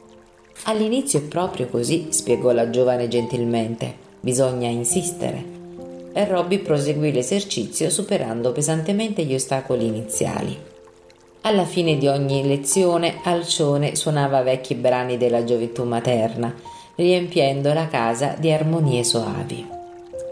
All'inizio 0.65 1.19
è 1.19 1.23
proprio 1.23 1.67
così, 1.69 2.07
spiegò 2.13 2.53
la 2.53 2.71
giovane 2.71 3.07
gentilmente. 3.09 3.95
Bisogna 4.21 4.69
insistere. 4.69 5.45
E 6.15 6.25
Robby 6.25 6.61
proseguì 6.61 7.13
l'esercizio 7.13 7.91
superando 7.91 8.53
pesantemente 8.53 9.23
gli 9.25 9.35
ostacoli 9.35 9.85
iniziali. 9.85 10.57
Alla 11.43 11.67
fine 11.67 11.99
di 11.99 12.07
ogni 12.07 12.47
lezione 12.47 13.17
Alcione 13.23 13.97
suonava 13.97 14.41
vecchi 14.41 14.75
brani 14.75 15.19
della 15.19 15.45
gioventù 15.45 15.85
materna 15.85 16.73
riempiendo 16.97 17.73
la 17.73 17.89
casa 17.89 18.37
di 18.39 18.53
armonie 18.53 19.03
soavi. 19.03 19.67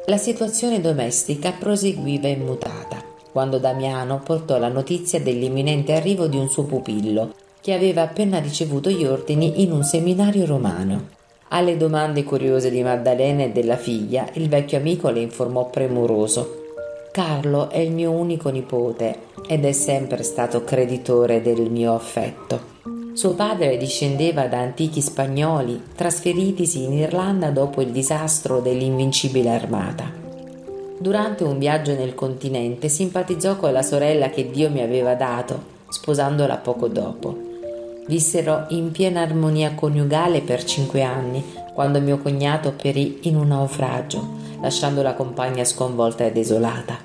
La 0.07 0.16
situazione 0.16 0.81
domestica 0.81 1.52
proseguiva 1.52 2.28
immutata, 2.28 3.02
quando 3.33 3.59
Damiano 3.59 4.21
portò 4.23 4.59
la 4.59 4.69
notizia 4.69 5.21
dell'imminente 5.21 5.92
arrivo 5.92 6.26
di 6.26 6.37
un 6.37 6.49
suo 6.49 6.64
pupillo, 6.64 7.35
che 7.61 7.73
aveva 7.73 8.02
appena 8.02 8.38
ricevuto 8.38 8.90
gli 8.90 9.04
ordini 9.04 9.62
in 9.62 9.73
un 9.73 9.83
seminario 9.85 10.47
romano. 10.47 11.09
Alle 11.49 11.76
domande 11.76 12.25
curiose 12.25 12.71
di 12.71 12.83
Maddalena 12.83 13.45
e 13.45 13.50
della 13.50 13.76
figlia, 13.76 14.28
il 14.35 14.49
vecchio 14.49 14.78
amico 14.78 15.11
le 15.11 15.21
informò 15.21 15.69
premuroso. 15.69 16.61
Carlo 17.12 17.69
è 17.71 17.78
il 17.78 17.92
mio 17.92 18.11
unico 18.11 18.49
nipote 18.49 19.19
ed 19.47 19.64
è 19.64 19.73
sempre 19.73 20.23
stato 20.23 20.64
creditore 20.64 21.42
del 21.42 21.71
mio 21.71 21.95
affetto. 21.95 22.72
Suo 23.14 23.35
padre 23.35 23.76
discendeva 23.76 24.47
da 24.47 24.61
antichi 24.61 25.02
spagnoli 25.02 25.83
trasferitisi 25.95 26.85
in 26.85 26.95
Irlanda 26.95 27.50
dopo 27.50 27.83
il 27.83 27.90
disastro 27.90 28.61
dell'invincibile 28.61 29.50
armata. 29.50 30.11
Durante 30.99 31.45
un 31.45 31.59
viaggio 31.59 31.95
nel 31.95 32.14
continente 32.14 32.88
simpatizzò 32.88 33.57
con 33.57 33.71
la 33.71 33.83
sorella 33.83 34.31
che 34.31 34.50
Dio 34.50 34.71
mi 34.71 34.81
aveva 34.81 35.14
dato, 35.14 35.62
sposandola 35.90 36.57
poco 36.57 36.88
dopo. 36.88 37.37
Vissero 38.07 38.64
in 38.71 38.90
piena 38.92 39.21
armonia 39.21 39.75
coniugale 39.75 40.40
per 40.40 40.64
cinque 40.64 41.02
anni, 41.02 41.45
quando 41.75 42.00
mio 42.00 42.16
cognato 42.16 42.73
perì 42.73 43.19
in 43.23 43.37
un 43.37 43.49
naufragio, 43.49 44.26
lasciando 44.62 45.02
la 45.02 45.12
compagna 45.12 45.64
sconvolta 45.64 46.25
e 46.25 46.33
desolata. 46.33 46.97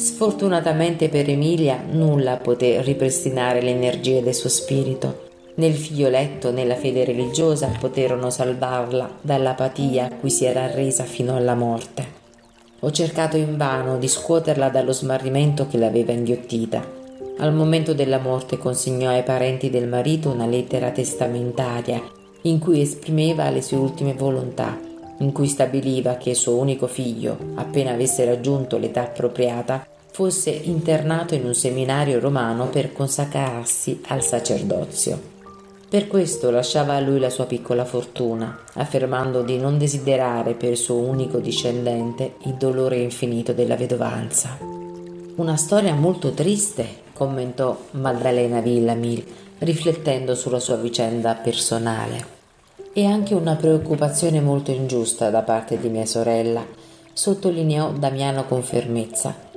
Sfortunatamente 0.00 1.10
per 1.10 1.28
Emilia 1.28 1.84
nulla 1.86 2.38
poté 2.38 2.80
ripristinare 2.80 3.60
le 3.60 3.68
energie 3.68 4.22
del 4.22 4.32
suo 4.34 4.48
spirito. 4.48 5.28
Né 5.56 5.66
il 5.66 5.74
figlioletto 5.74 6.50
né 6.50 6.64
la 6.64 6.74
fede 6.74 7.04
religiosa 7.04 7.70
poterono 7.78 8.30
salvarla 8.30 9.18
dall'apatia 9.20 10.06
a 10.06 10.14
cui 10.14 10.30
si 10.30 10.46
era 10.46 10.62
arresa 10.62 11.04
fino 11.04 11.36
alla 11.36 11.54
morte. 11.54 12.06
Ho 12.80 12.90
cercato 12.90 13.36
invano 13.36 13.98
di 13.98 14.08
scuoterla 14.08 14.70
dallo 14.70 14.92
smarrimento 14.92 15.66
che 15.66 15.76
l'aveva 15.76 16.12
inghiottita. 16.12 16.82
Al 17.36 17.52
momento 17.52 17.92
della 17.92 18.18
morte 18.18 18.56
consegnò 18.56 19.10
ai 19.10 19.22
parenti 19.22 19.68
del 19.68 19.86
marito 19.86 20.30
una 20.30 20.46
lettera 20.46 20.92
testamentaria 20.92 22.00
in 22.44 22.58
cui 22.58 22.80
esprimeva 22.80 23.50
le 23.50 23.60
sue 23.60 23.76
ultime 23.76 24.14
volontà 24.14 24.88
in 25.20 25.32
cui 25.32 25.46
stabiliva 25.46 26.16
che 26.16 26.34
suo 26.34 26.56
unico 26.56 26.86
figlio, 26.86 27.36
appena 27.56 27.92
avesse 27.92 28.24
raggiunto 28.24 28.78
l'età 28.78 29.02
appropriata, 29.02 29.86
fosse 30.12 30.50
internato 30.50 31.34
in 31.34 31.44
un 31.44 31.54
seminario 31.54 32.20
romano 32.20 32.68
per 32.68 32.92
consacrarsi 32.92 34.00
al 34.08 34.22
sacerdozio. 34.22 35.38
Per 35.88 36.06
questo 36.06 36.50
lasciava 36.50 36.94
a 36.94 37.00
lui 37.00 37.18
la 37.18 37.30
sua 37.30 37.46
piccola 37.46 37.84
fortuna, 37.84 38.60
affermando 38.74 39.42
di 39.42 39.58
non 39.58 39.76
desiderare 39.76 40.54
per 40.54 40.76
suo 40.76 40.96
unico 40.96 41.38
discendente 41.38 42.34
il 42.44 42.54
dolore 42.54 42.98
infinito 42.98 43.52
della 43.52 43.74
vedovanza. 43.74 44.56
Una 44.60 45.56
storia 45.56 45.94
molto 45.94 46.30
triste, 46.30 46.86
commentò 47.12 47.76
Maddalena 47.92 48.60
Villamil, 48.60 49.24
riflettendo 49.58 50.34
sulla 50.34 50.60
sua 50.60 50.76
vicenda 50.76 51.34
personale 51.34 52.38
e 52.92 53.04
anche 53.06 53.34
una 53.34 53.56
preoccupazione 53.56 54.40
molto 54.40 54.70
ingiusta 54.70 55.30
da 55.30 55.42
parte 55.42 55.78
di 55.78 55.88
mia 55.88 56.06
sorella, 56.06 56.64
sottolineò 57.12 57.90
Damiano 57.92 58.44
con 58.44 58.62
fermezza. 58.62 59.49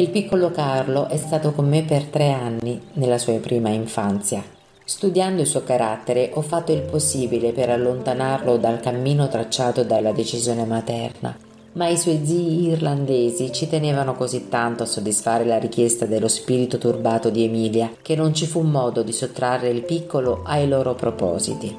Il 0.00 0.08
piccolo 0.08 0.50
Carlo 0.50 1.08
è 1.08 1.18
stato 1.18 1.52
con 1.52 1.68
me 1.68 1.82
per 1.82 2.04
tre 2.04 2.32
anni 2.32 2.80
nella 2.94 3.18
sua 3.18 3.34
prima 3.34 3.68
infanzia. 3.68 4.42
Studiando 4.82 5.42
il 5.42 5.46
suo 5.46 5.62
carattere 5.62 6.30
ho 6.32 6.40
fatto 6.40 6.72
il 6.72 6.80
possibile 6.80 7.52
per 7.52 7.68
allontanarlo 7.68 8.56
dal 8.56 8.80
cammino 8.80 9.28
tracciato 9.28 9.84
dalla 9.84 10.12
decisione 10.12 10.64
materna, 10.64 11.36
ma 11.72 11.88
i 11.88 11.98
suoi 11.98 12.22
zii 12.24 12.68
irlandesi 12.68 13.52
ci 13.52 13.68
tenevano 13.68 14.14
così 14.14 14.48
tanto 14.48 14.84
a 14.84 14.86
soddisfare 14.86 15.44
la 15.44 15.58
richiesta 15.58 16.06
dello 16.06 16.28
spirito 16.28 16.78
turbato 16.78 17.28
di 17.28 17.44
Emilia 17.44 17.92
che 18.00 18.16
non 18.16 18.32
ci 18.32 18.46
fu 18.46 18.62
modo 18.62 19.02
di 19.02 19.12
sottrarre 19.12 19.68
il 19.68 19.82
piccolo 19.82 20.40
ai 20.46 20.66
loro 20.66 20.94
propositi. 20.94 21.76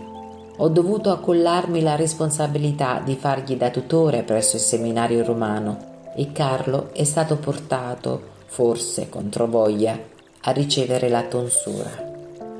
Ho 0.57 0.69
dovuto 0.69 1.09
accollarmi 1.09 1.81
la 1.81 1.95
responsabilità 1.95 3.01
di 3.03 3.15
fargli 3.15 3.55
da 3.55 3.71
tutore 3.71 4.21
presso 4.21 4.57
il 4.57 4.61
seminario 4.61 5.25
romano 5.25 5.89
e 6.15 6.31
Carlo 6.31 6.89
è 6.93 7.03
stato 7.03 7.37
portato, 7.37 8.21
forse 8.45 9.09
contro 9.09 9.47
voglia, 9.47 9.97
a 10.41 10.51
ricevere 10.51 11.09
la 11.09 11.23
tonsura. 11.23 12.09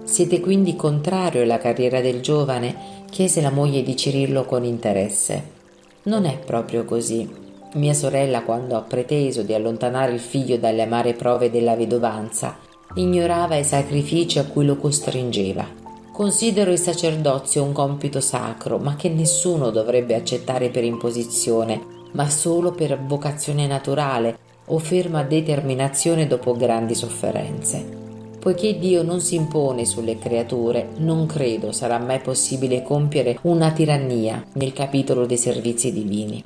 Siete 0.03 0.39
quindi 0.39 0.75
contrario 0.75 1.43
alla 1.43 1.57
carriera 1.57 2.01
del 2.01 2.21
giovane? 2.21 2.99
chiese 3.09 3.41
la 3.41 3.51
moglie 3.51 3.83
di 3.83 3.95
Cirillo 3.95 4.45
con 4.45 4.63
interesse. 4.63 5.59
Non 6.03 6.25
è 6.25 6.37
proprio 6.37 6.85
così. 6.85 7.29
mia 7.73 7.93
sorella, 7.93 8.41
quando 8.41 8.75
ha 8.75 8.81
preteso 8.81 9.43
di 9.43 9.53
allontanare 9.53 10.11
il 10.11 10.19
figlio 10.19 10.57
dalle 10.57 10.81
amare 10.81 11.13
prove 11.13 11.49
della 11.49 11.75
vedovanza, 11.75 12.57
ignorava 12.95 13.55
i 13.55 13.63
sacrifici 13.63 14.39
a 14.39 14.45
cui 14.45 14.65
lo 14.65 14.75
costringeva. 14.75 15.65
Considero 16.11 16.71
il 16.71 16.79
sacerdozio 16.79 17.63
un 17.63 17.71
compito 17.71 18.19
sacro, 18.19 18.77
ma 18.77 18.95
che 18.95 19.09
nessuno 19.09 19.69
dovrebbe 19.69 20.15
accettare 20.15 20.69
per 20.69 20.83
imposizione, 20.83 22.00
ma 22.11 22.29
solo 22.29 22.71
per 22.71 22.99
vocazione 22.99 23.67
naturale 23.67 24.37
o 24.65 24.79
ferma 24.79 25.23
determinazione 25.23 26.27
dopo 26.27 26.55
grandi 26.55 26.95
sofferenze. 26.95 27.99
Poiché 28.39 28.79
Dio 28.79 29.03
non 29.03 29.21
si 29.21 29.35
impone 29.35 29.85
sulle 29.85 30.17
creature, 30.17 30.89
non 30.97 31.27
credo 31.27 31.71
sarà 31.71 31.99
mai 31.99 32.19
possibile 32.19 32.81
compiere 32.81 33.37
una 33.43 33.71
tirannia 33.71 34.43
nel 34.53 34.73
capitolo 34.73 35.25
dei 35.25 35.37
servizi 35.37 35.93
divini. 35.93 36.43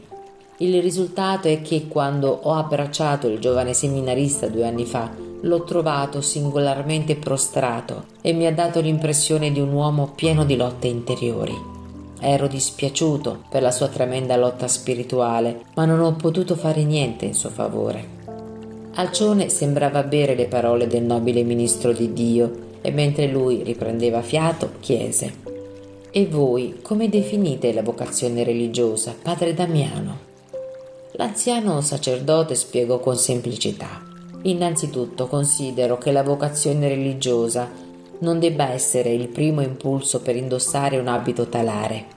Il 0.58 0.82
risultato 0.82 1.48
è 1.48 1.62
che 1.62 1.88
quando 1.88 2.30
ho 2.44 2.54
abbracciato 2.54 3.28
il 3.28 3.40
giovane 3.40 3.74
seminarista 3.74 4.48
due 4.48 4.66
anni 4.66 4.86
fa, 4.86 5.10
l'ho 5.42 5.64
trovato 5.64 6.22
singolarmente 6.22 7.16
prostrato 7.16 8.06
e 8.22 8.34
mi 8.34 8.46
ha 8.46 8.54
dato 8.54 8.82
l'impressione 8.82 9.52
di 9.52 9.60
un 9.60 9.72
uomo 9.72 10.12
pieno 10.16 10.44
di 10.44 10.56
lotte 10.56 10.88
interiori. 10.88 11.75
Ero 12.28 12.48
dispiaciuto 12.48 13.44
per 13.50 13.62
la 13.62 13.70
sua 13.70 13.88
tremenda 13.88 14.36
lotta 14.36 14.68
spirituale, 14.68 15.66
ma 15.76 15.86
non 15.86 16.00
ho 16.00 16.16
potuto 16.16 16.56
fare 16.56 16.84
niente 16.84 17.26
in 17.26 17.36
suo 17.36 17.52
favore. 17.52 18.04
Alcione 18.96 19.50
sembrava 19.50 20.02
bere 20.02 20.34
le 20.34 20.48
parole 20.48 20.88
del 20.88 21.04
nobile 21.04 21.44
ministro 21.44 21.94
di 21.94 22.14
Dio 22.14 22.78
e 22.82 22.90
mentre 22.90 23.28
lui 23.28 23.62
riprendeva 23.62 24.24
fiato 24.24 24.72
chiese 24.80 25.34
E 26.10 26.26
voi 26.26 26.80
come 26.82 27.10
definite 27.10 27.72
la 27.72 27.84
vocazione 27.84 28.44
religiosa, 28.44 29.14
padre 29.22 29.54
Damiano? 29.54 30.18
L'anziano 31.18 31.80
sacerdote 31.82 32.56
spiegò 32.56 32.98
con 33.00 33.18
semplicità. 33.18 34.02
Innanzitutto 34.42 35.28
considero 35.28 36.00
che 36.00 36.12
la 36.12 36.24
vocazione 36.24 36.88
religiosa 36.88 37.70
non 38.18 38.40
debba 38.40 38.72
essere 38.72 39.12
il 39.12 39.28
primo 39.28 39.62
impulso 39.62 40.22
per 40.22 40.36
indossare 40.36 40.98
un 40.98 41.08
abito 41.08 41.48
talare. 41.50 42.15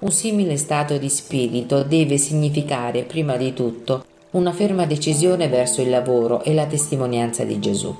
Un 0.00 0.12
simile 0.12 0.56
stato 0.56 0.96
di 0.96 1.10
spirito 1.10 1.82
deve 1.82 2.16
significare 2.16 3.02
prima 3.02 3.36
di 3.36 3.52
tutto 3.52 4.02
una 4.30 4.50
ferma 4.50 4.86
decisione 4.86 5.46
verso 5.48 5.82
il 5.82 5.90
lavoro 5.90 6.42
e 6.42 6.54
la 6.54 6.64
testimonianza 6.64 7.44
di 7.44 7.58
Gesù. 7.58 7.94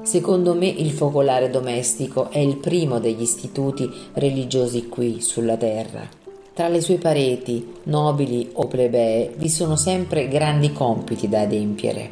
Secondo 0.00 0.54
me 0.54 0.68
il 0.68 0.90
focolare 0.90 1.50
domestico 1.50 2.30
è 2.30 2.38
il 2.38 2.56
primo 2.56 2.98
degli 2.98 3.20
istituti 3.20 3.86
religiosi 4.14 4.88
qui 4.88 5.20
sulla 5.20 5.58
terra. 5.58 6.08
Tra 6.54 6.68
le 6.68 6.80
sue 6.80 6.96
pareti, 6.96 7.74
nobili 7.84 8.48
o 8.54 8.66
plebee, 8.66 9.34
vi 9.36 9.50
sono 9.50 9.76
sempre 9.76 10.28
grandi 10.28 10.72
compiti 10.72 11.28
da 11.28 11.42
adempiere. 11.42 12.10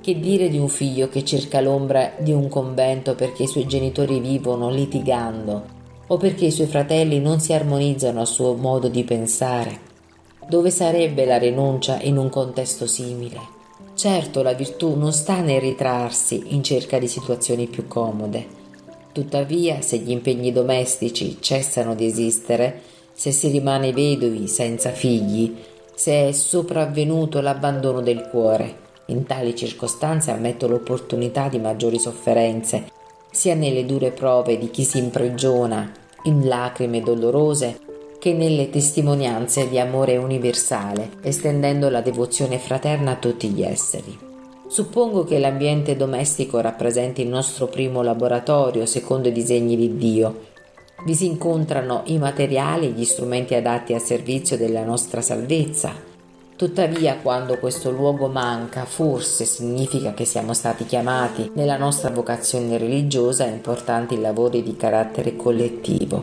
Che 0.00 0.20
dire 0.20 0.48
di 0.48 0.58
un 0.58 0.68
figlio 0.68 1.08
che 1.08 1.24
cerca 1.24 1.60
l'ombra 1.60 2.12
di 2.18 2.32
un 2.32 2.48
convento 2.48 3.16
perché 3.16 3.42
i 3.42 3.48
suoi 3.48 3.66
genitori 3.66 4.20
vivono 4.20 4.70
litigando 4.70 5.78
o 6.12 6.16
perché 6.16 6.46
i 6.46 6.50
suoi 6.50 6.66
fratelli 6.66 7.20
non 7.20 7.38
si 7.38 7.52
armonizzano 7.52 8.20
al 8.20 8.26
suo 8.26 8.54
modo 8.54 8.88
di 8.88 9.04
pensare? 9.04 9.88
Dove 10.48 10.70
sarebbe 10.70 11.24
la 11.24 11.38
rinuncia 11.38 12.00
in 12.00 12.16
un 12.16 12.28
contesto 12.28 12.88
simile? 12.88 13.38
Certo, 13.94 14.42
la 14.42 14.52
virtù 14.52 14.96
non 14.96 15.12
sta 15.12 15.40
nel 15.40 15.60
ritrarsi 15.60 16.46
in 16.48 16.64
cerca 16.64 16.98
di 16.98 17.06
situazioni 17.06 17.68
più 17.68 17.86
comode. 17.86 18.58
Tuttavia, 19.12 19.82
se 19.82 19.98
gli 19.98 20.10
impegni 20.10 20.50
domestici 20.50 21.36
cessano 21.38 21.94
di 21.94 22.06
esistere, 22.06 22.80
se 23.12 23.30
si 23.30 23.48
rimane 23.48 23.92
vedovi 23.92 24.48
senza 24.48 24.90
figli, 24.90 25.54
se 25.94 26.28
è 26.28 26.32
sopravvenuto 26.32 27.40
l'abbandono 27.40 28.00
del 28.00 28.28
cuore. 28.30 28.88
In 29.06 29.26
tali 29.26 29.54
circostanze 29.54 30.32
ammetto 30.32 30.66
l'opportunità 30.66 31.48
di 31.48 31.58
maggiori 31.60 32.00
sofferenze, 32.00 32.90
sia 33.30 33.54
nelle 33.54 33.86
dure 33.86 34.10
prove 34.10 34.58
di 34.58 34.70
chi 34.70 34.82
si 34.82 34.98
impregiona 34.98 35.98
in 36.24 36.46
lacrime 36.46 37.00
dolorose, 37.00 37.80
che 38.18 38.32
nelle 38.32 38.70
testimonianze 38.70 39.68
di 39.68 39.78
amore 39.78 40.16
universale, 40.16 41.10
estendendo 41.22 41.88
la 41.88 42.00
devozione 42.00 42.58
fraterna 42.58 43.12
a 43.12 43.16
tutti 43.16 43.48
gli 43.48 43.62
esseri. 43.62 44.18
Suppongo 44.68 45.24
che 45.24 45.38
l'ambiente 45.38 45.96
domestico 45.96 46.60
rappresenti 46.60 47.22
il 47.22 47.28
nostro 47.28 47.66
primo 47.66 48.02
laboratorio 48.02 48.86
secondo 48.86 49.28
i 49.28 49.32
disegni 49.32 49.74
di 49.74 49.96
Dio 49.96 50.48
vi 51.04 51.14
si 51.14 51.26
incontrano 51.26 52.02
i 52.06 52.18
materiali 52.18 52.86
e 52.86 52.90
gli 52.90 53.04
strumenti 53.04 53.54
adatti 53.54 53.94
al 53.94 54.02
servizio 54.02 54.56
della 54.56 54.84
nostra 54.84 55.22
salvezza. 55.22 56.09
Tuttavia, 56.60 57.16
quando 57.16 57.56
questo 57.56 57.90
luogo 57.90 58.28
manca, 58.28 58.84
forse 58.84 59.46
significa 59.46 60.12
che 60.12 60.26
siamo 60.26 60.52
stati 60.52 60.84
chiamati 60.84 61.50
nella 61.54 61.78
nostra 61.78 62.10
vocazione 62.10 62.76
religiosa 62.76 63.44
a 63.44 63.46
importanti 63.46 64.20
lavori 64.20 64.62
di 64.62 64.76
carattere 64.76 65.36
collettivo. 65.36 66.22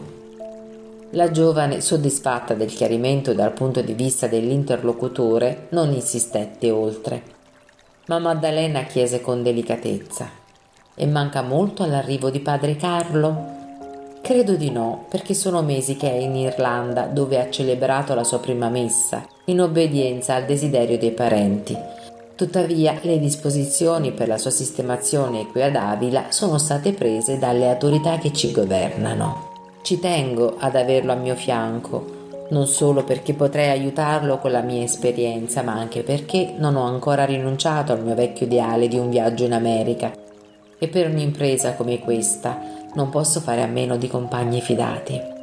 La 1.14 1.32
giovane, 1.32 1.82
soddisfatta 1.82 2.54
del 2.54 2.72
chiarimento 2.72 3.34
dal 3.34 3.52
punto 3.52 3.82
di 3.82 3.94
vista 3.94 4.28
dell'interlocutore, 4.28 5.70
non 5.70 5.92
insistette 5.92 6.70
oltre. 6.70 7.24
Ma 8.06 8.20
Maddalena 8.20 8.84
chiese 8.84 9.22
con 9.22 9.42
delicatezza: 9.42 10.30
E 10.94 11.08
manca 11.08 11.42
molto 11.42 11.82
all'arrivo 11.82 12.30
di 12.30 12.42
padre 12.42 12.76
Carlo? 12.76 13.56
Credo 14.22 14.54
di 14.54 14.70
no, 14.70 15.08
perché 15.10 15.34
sono 15.34 15.64
mesi 15.64 15.96
che 15.96 16.12
è 16.12 16.16
in 16.16 16.36
Irlanda, 16.36 17.08
dove 17.08 17.42
ha 17.42 17.50
celebrato 17.50 18.14
la 18.14 18.24
sua 18.24 18.38
prima 18.38 18.70
messa, 18.70 19.26
in 19.50 19.62
obbedienza 19.62 20.36
al 20.36 20.44
desiderio 20.44 20.98
dei 20.98 21.12
parenti. 21.12 21.76
Tuttavia, 22.36 23.00
le 23.04 23.18
disposizioni 23.18 24.12
per 24.12 24.28
la 24.28 24.38
sua 24.38 24.52
sistemazione 24.52 25.48
qui 25.48 25.62
ad 25.62 25.76
Avila 25.76 26.26
sono 26.30 26.58
state 26.58 26.92
prese 26.92 27.40
dalle 27.40 27.70
autorità 27.70 28.18
che 28.18 28.34
ci 28.34 28.52
governano. 28.52 29.70
Ci 29.84 30.00
tengo 30.00 30.58
ad 30.60 30.76
averlo 30.76 31.14
a 31.14 31.16
mio 31.16 31.36
fianco, 31.36 32.46
non 32.50 32.68
solo 32.68 33.06
perché 33.06 33.34
potrei 33.34 33.70
aiutarlo 33.70 34.38
con 34.40 34.52
la 34.52 34.62
mia 34.62 34.84
esperienza, 34.84 35.62
ma 35.62 35.74
anche 35.74 36.04
perché 36.04 36.54
non 36.58 36.76
ho 36.76 36.84
ancora 36.84 37.24
rinunciato 37.24 37.94
al 37.94 38.04
mio 38.04 38.16
vecchio 38.16 38.48
ideale 38.48 38.90
di 38.90 38.98
un 38.98 39.10
viaggio 39.10 39.46
in 39.46 39.54
America. 39.54 40.12
E 40.78 40.88
per 40.90 41.10
un'impresa 41.10 41.74
come 41.76 42.00
questa, 42.00 42.60
non 42.96 43.10
posso 43.10 43.40
fare 43.40 43.64
a 43.64 43.68
meno 43.68 43.96
di 43.96 44.10
compagni 44.10 44.60
fidati. 44.60 45.36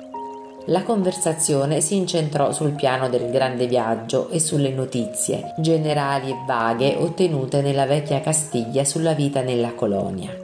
La 0.68 0.83
conversazione 0.83 1.83
si 1.83 1.94
incentrò 1.94 2.50
sul 2.50 2.72
piano 2.72 3.11
del 3.11 3.31
grande 3.31 3.66
viaggio 3.66 4.31
e 4.31 4.40
sulle 4.40 4.70
notizie, 4.70 5.53
generali 5.59 6.31
e 6.31 6.37
vaghe, 6.46 6.96
ottenute 6.98 7.61
nella 7.61 7.85
vecchia 7.85 8.22
Castiglia 8.22 8.83
sulla 8.83 9.12
vita 9.12 9.42
nella 9.42 9.74
colonia. 9.74 10.35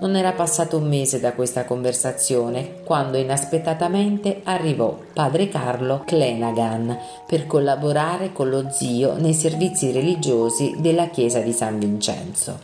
Non 0.00 0.16
era 0.16 0.32
passato 0.32 0.78
un 0.78 0.88
mese 0.88 1.20
da 1.20 1.32
questa 1.34 1.64
conversazione 1.64 2.80
quando 2.82 3.18
inaspettatamente 3.18 4.40
arrivò 4.44 4.98
padre 5.12 5.48
Carlo 5.48 6.02
Clenagan 6.04 6.98
per 7.24 7.46
collaborare 7.46 8.32
con 8.32 8.48
lo 8.48 8.68
zio 8.70 9.14
nei 9.16 9.34
servizi 9.34 9.92
religiosi 9.92 10.74
della 10.78 11.06
chiesa 11.06 11.38
di 11.38 11.52
San 11.52 11.78
Vincenzo. 11.78 12.58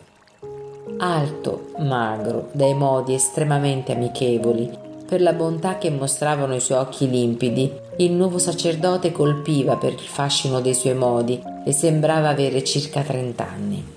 Alto, 0.98 1.72
magro, 1.78 2.48
dai 2.50 2.74
modi 2.74 3.14
estremamente 3.14 3.92
amichevoli, 3.92 4.84
per 5.06 5.20
la 5.20 5.32
bontà 5.32 5.78
che 5.78 5.90
mostravano 5.90 6.54
i 6.54 6.60
suoi 6.60 6.78
occhi 6.78 7.08
limpidi, 7.08 7.70
il 7.98 8.12
nuovo 8.12 8.38
sacerdote 8.38 9.12
colpiva 9.12 9.76
per 9.76 9.92
il 9.92 9.98
fascino 10.00 10.60
dei 10.60 10.74
suoi 10.74 10.94
modi 10.94 11.40
e 11.64 11.72
sembrava 11.72 12.28
avere 12.28 12.64
circa 12.64 13.02
trent'anni. 13.02 13.94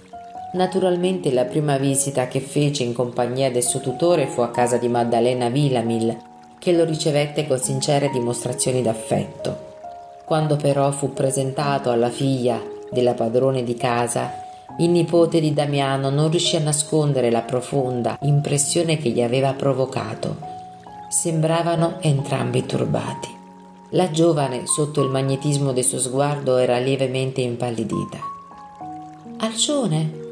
Naturalmente 0.54 1.32
la 1.32 1.45
prima 1.45 1.78
visita 1.78 2.28
che 2.28 2.39
fece 2.39 2.84
in 2.84 2.93
compagnia 2.93 3.52
del 3.52 3.63
suo 3.63 3.80
tutore 3.80 4.28
fu 4.28 4.41
a 4.41 4.50
casa 4.50 4.78
di 4.78 4.88
Maddalena 4.88 5.50
Villamil, 5.50 6.17
che 6.60 6.72
lo 6.72 6.86
ricevette 6.86 7.48
con 7.48 7.60
sincere 7.60 8.10
dimostrazioni 8.10 8.82
d'affetto. 8.82 9.67
Quando 10.26 10.56
però 10.56 10.91
fu 10.91 11.13
presentato 11.13 11.89
alla 11.89 12.10
figlia 12.10 12.62
della 12.91 13.13
padrone 13.13 13.63
di 13.63 13.76
casa, 13.76 14.32
il 14.80 14.89
nipote 14.89 15.39
di 15.39 15.54
Damiano 15.54 16.10
non 16.10 16.30
riuscì 16.30 16.56
a 16.56 16.62
nascondere 16.62 17.30
la 17.30 17.41
profonda 17.41 18.17
impressione 18.22 18.98
che 18.98 19.10
gli 19.10 19.22
aveva 19.22 19.54
provocato. 19.54 20.49
Sembravano 21.10 21.98
entrambi 22.02 22.67
turbati. 22.67 23.30
La 23.93 24.12
giovane, 24.12 24.67
sotto 24.67 25.02
il 25.02 25.10
magnetismo 25.10 25.74
del 25.74 25.84
suo 25.84 25.98
sguardo, 25.98 26.58
era 26.58 26.78
lievemente 26.78 27.41
impallidita. 27.41 28.19
Alcione? 29.38 30.28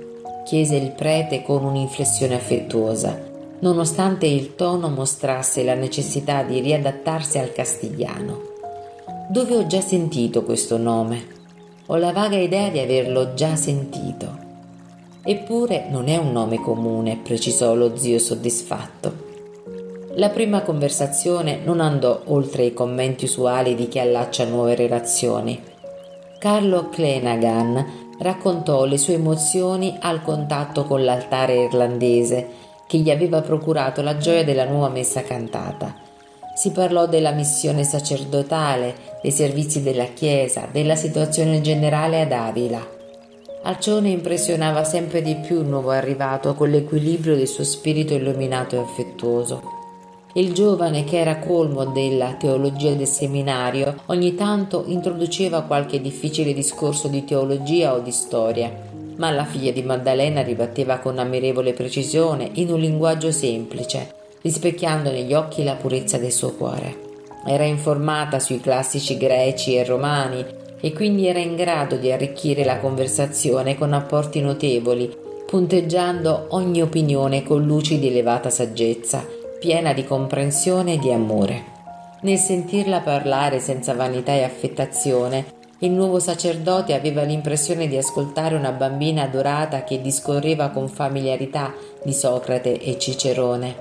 chiese 0.46 0.76
il 0.76 0.92
prete 0.92 1.42
con 1.42 1.66
un'inflessione 1.66 2.36
affettuosa, 2.36 3.20
nonostante 3.62 4.28
il 4.28 4.54
tono 4.54 4.90
mostrasse 4.90 5.64
la 5.64 5.74
necessità 5.74 6.44
di 6.44 6.60
riadattarsi 6.60 7.40
al 7.40 7.52
castigliano. 7.52 8.42
Dove 9.32 9.56
ho 9.56 9.66
già 9.66 9.82
sentito 9.82 10.44
questo 10.44 10.78
nome? 10.78 11.26
Ho 11.88 11.96
la 11.96 12.12
vaga 12.12 12.38
idea 12.38 12.70
di 12.70 12.78
averlo 12.78 13.34
già 13.34 13.56
sentito. 13.56 14.46
Eppure 15.24 15.88
non 15.90 16.08
è 16.08 16.18
un 16.18 16.32
nome 16.32 16.62
comune, 16.62 17.18
precisò 17.18 17.74
lo 17.74 17.98
zio 17.98 18.20
soddisfatto. 18.20 19.26
La 20.18 20.30
prima 20.30 20.62
conversazione 20.64 21.60
non 21.64 21.80
andò 21.80 22.22
oltre 22.26 22.64
i 22.64 22.74
commenti 22.74 23.26
usuali 23.26 23.76
di 23.76 23.88
chi 23.88 24.00
allaccia 24.00 24.46
nuove 24.46 24.74
relazioni. 24.74 25.62
Carlo 26.40 26.90
Clenagan 26.90 28.16
raccontò 28.18 28.86
le 28.86 28.98
sue 28.98 29.14
emozioni 29.14 29.96
al 30.00 30.24
contatto 30.24 30.86
con 30.86 31.04
l'altare 31.04 31.66
irlandese 31.66 32.48
che 32.88 32.98
gli 32.98 33.12
aveva 33.12 33.42
procurato 33.42 34.02
la 34.02 34.18
gioia 34.18 34.44
della 34.44 34.66
nuova 34.66 34.90
messa 34.90 35.22
cantata. 35.22 35.94
Si 36.56 36.72
parlò 36.72 37.06
della 37.06 37.32
missione 37.32 37.84
sacerdotale, 37.84 38.96
dei 39.22 39.30
servizi 39.32 39.84
della 39.84 40.06
Chiesa, 40.06 40.68
della 40.72 40.96
situazione 40.96 41.62
generale 41.62 42.22
ad 42.22 42.32
Avila. 42.32 42.84
Alcione 43.62 44.10
impressionava 44.10 44.84
sempre 44.84 45.22
di 45.22 45.36
più 45.36 45.62
il 45.62 45.68
nuovo 45.68 45.92
arrivato 45.92 46.56
con 46.56 46.72
l'equilibrio 46.72 47.36
del 47.36 47.48
suo 47.48 47.64
spirito 47.64 48.16
illuminato 48.16 48.78
e 48.78 48.80
affettuoso. 48.80 49.77
Il 50.38 50.54
giovane, 50.54 51.04
che 51.04 51.18
era 51.18 51.40
colmo 51.40 51.86
della 51.86 52.36
teologia 52.36 52.94
del 52.94 53.08
seminario, 53.08 54.04
ogni 54.06 54.36
tanto 54.36 54.84
introduceva 54.86 55.64
qualche 55.64 56.00
difficile 56.00 56.54
discorso 56.54 57.08
di 57.08 57.26
teologia 57.26 57.96
o 57.96 58.02
di 58.02 58.12
storia, 58.12 58.72
ma 59.16 59.32
la 59.32 59.46
figlia 59.46 59.72
di 59.72 59.82
Maddalena 59.82 60.44
ribatteva 60.44 61.00
con 61.00 61.18
ammirevole 61.18 61.74
precisione 61.74 62.52
in 62.54 62.72
un 62.72 62.80
linguaggio 62.80 63.32
semplice, 63.32 64.14
rispecchiando 64.44 65.10
negli 65.10 65.34
occhi 65.34 65.64
la 65.64 65.74
purezza 65.74 66.20
del 66.20 66.32
suo 66.32 66.52
cuore. 66.52 66.96
Era 67.44 67.64
informata 67.64 68.40
sui 68.40 68.60
classici 68.60 69.18
greci 69.18 69.76
e 69.76 69.86
romani 69.86 70.46
e 70.80 70.94
quindi 70.94 71.26
era 71.26 71.40
in 71.40 71.56
grado 71.56 71.96
di 71.96 72.12
arricchire 72.12 72.64
la 72.64 72.78
conversazione 72.78 73.76
con 73.76 73.92
apporti 73.92 74.40
notevoli, 74.40 75.12
punteggiando 75.48 76.50
ogni 76.50 76.84
opinione 76.84 77.42
con 77.42 77.66
luci 77.66 77.98
di 77.98 78.10
elevata 78.10 78.52
saggezza 78.52 79.37
piena 79.68 79.92
di 79.92 80.06
comprensione 80.06 80.94
e 80.94 80.98
di 80.98 81.12
amore. 81.12 81.62
Nel 82.22 82.38
sentirla 82.38 83.02
parlare 83.02 83.60
senza 83.60 83.94
vanità 83.94 84.32
e 84.32 84.44
affettazione, 84.44 85.44
il 85.80 85.92
nuovo 85.92 86.20
sacerdote 86.20 86.94
aveva 86.94 87.24
l'impressione 87.24 87.90
di 87.90 87.98
ascoltare 87.98 88.56
una 88.56 88.72
bambina 88.72 89.24
adorata 89.24 89.84
che 89.84 90.00
discorreva 90.00 90.70
con 90.70 90.88
familiarità 90.88 91.74
di 92.02 92.14
Socrate 92.14 92.80
e 92.80 92.98
Cicerone, 92.98 93.76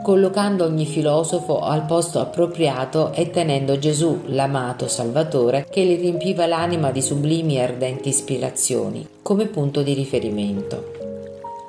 collocando 0.00 0.64
ogni 0.64 0.86
filosofo 0.86 1.58
al 1.58 1.86
posto 1.86 2.20
appropriato 2.20 3.12
e 3.12 3.30
tenendo 3.30 3.80
Gesù, 3.80 4.20
l'amato 4.26 4.86
Salvatore, 4.86 5.66
che 5.68 5.82
le 5.82 5.96
riempiva 5.96 6.46
l'anima 6.46 6.92
di 6.92 7.02
sublimi 7.02 7.56
e 7.56 7.62
ardenti 7.62 8.10
ispirazioni, 8.10 9.04
come 9.22 9.46
punto 9.46 9.82
di 9.82 9.92
riferimento. 9.92 10.92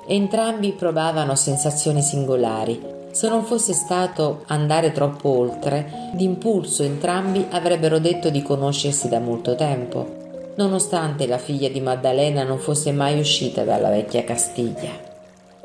Entrambi 0.06 0.74
provavano 0.74 1.34
sensazioni 1.34 2.04
singolari, 2.04 3.02
se 3.14 3.30
non 3.30 3.44
fosse 3.44 3.74
stato 3.74 4.44
andare 4.48 4.92
troppo 4.92 5.30
oltre, 5.30 6.10
d'impulso 6.14 6.82
entrambi 6.82 7.46
avrebbero 7.52 8.00
detto 8.00 8.32
di 8.32 8.42
conoscersi 8.42 9.08
da 9.08 9.20
molto 9.20 9.54
tempo, 9.54 10.52
nonostante 10.56 11.28
la 11.28 11.38
figlia 11.38 11.70
di 11.70 11.80
Maddalena 11.80 12.44
non 12.44 12.58
fosse 12.58 12.92
mai 12.92 13.20
uscita 13.20 13.64
dalla 13.64 13.90
vecchia 13.90 14.24
Castiglia. 14.24 15.12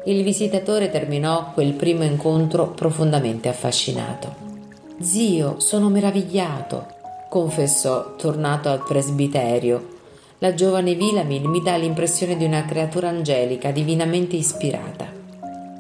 Il 0.05 0.23
visitatore 0.23 0.91
terminò 0.91 1.53
quel 1.55 1.73
primo 1.73 2.05
incontro 2.05 2.69
profondamente 2.69 3.49
affascinato. 3.49 4.47
Zio, 5.01 5.59
sono 5.59 5.89
meravigliato, 5.89 6.87
confessò, 7.31 8.15
tornato 8.17 8.69
al 8.69 8.85
presbiterio. 8.87 9.97
La 10.39 10.53
giovane 10.53 10.95
Vilamin 10.95 11.47
mi 11.47 11.63
dà 11.63 11.77
l'impressione 11.77 12.37
di 12.37 12.45
una 12.45 12.65
creatura 12.67 13.09
angelica 13.09 13.71
divinamente 13.71 14.37
ispirata. 14.37 15.18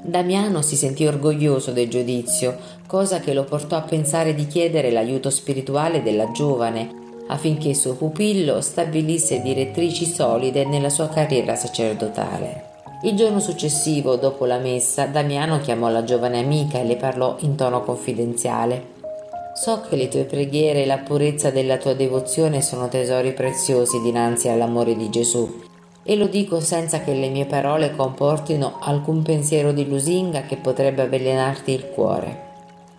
Damiano 0.09 0.62
si 0.62 0.75
sentì 0.75 1.05
orgoglioso 1.05 1.71
del 1.71 1.88
giudizio, 1.88 2.57
cosa 2.87 3.21
che 3.21 3.35
lo 3.35 3.44
portò 3.44 3.77
a 3.77 3.83
pensare 3.83 4.35
di 4.35 4.47
chiedere 4.47 4.90
l'aiuto 4.90 5.29
spirituale 5.29 6.03
della 6.03 6.31
giovane 6.33 6.97
affinché 7.27 7.75
suo 7.75 7.94
pupillo 7.94 8.62
stabilisse 8.62 9.42
direttrici 9.42 10.07
solide 10.07 10.64
nella 10.64 10.88
sua 10.88 11.11
carriera 11.11 11.55
sacerdotale. 11.55 12.64
Il 13.03 13.16
giorno 13.16 13.38
successivo, 13.38 14.16
dopo 14.16 14.47
la 14.47 14.57
messa, 14.57 15.05
Damiano 15.05 15.61
chiamò 15.61 15.90
la 15.90 16.03
giovane 16.05 16.40
amica 16.40 16.79
e 16.79 16.85
le 16.85 16.97
parlò 16.97 17.37
in 17.40 17.55
tono 17.55 17.83
confidenziale. 17.83 18.97
So 19.55 19.83
che 19.87 19.97
le 19.97 20.09
tue 20.09 20.25
preghiere 20.25 20.85
e 20.85 20.87
la 20.87 20.99
purezza 20.99 21.51
della 21.51 21.77
tua 21.77 21.92
devozione 21.92 22.62
sono 22.62 22.88
tesori 22.88 23.35
preziosi 23.35 24.01
dinanzi 24.01 24.49
all'amore 24.49 24.97
di 24.97 25.11
Gesù 25.11 25.66
e 26.11 26.16
lo 26.16 26.27
dico 26.27 26.59
senza 26.61 27.01
che 27.01 27.12
le 27.12 27.29
mie 27.29 27.44
parole 27.44 27.94
comportino 27.94 28.79
alcun 28.81 29.21
pensiero 29.21 29.73
di 29.73 29.87
lusinga 29.87 30.44
che 30.44 30.57
potrebbe 30.57 31.03
avvelenarti 31.03 31.71
il 31.71 31.90
cuore. 31.90 32.47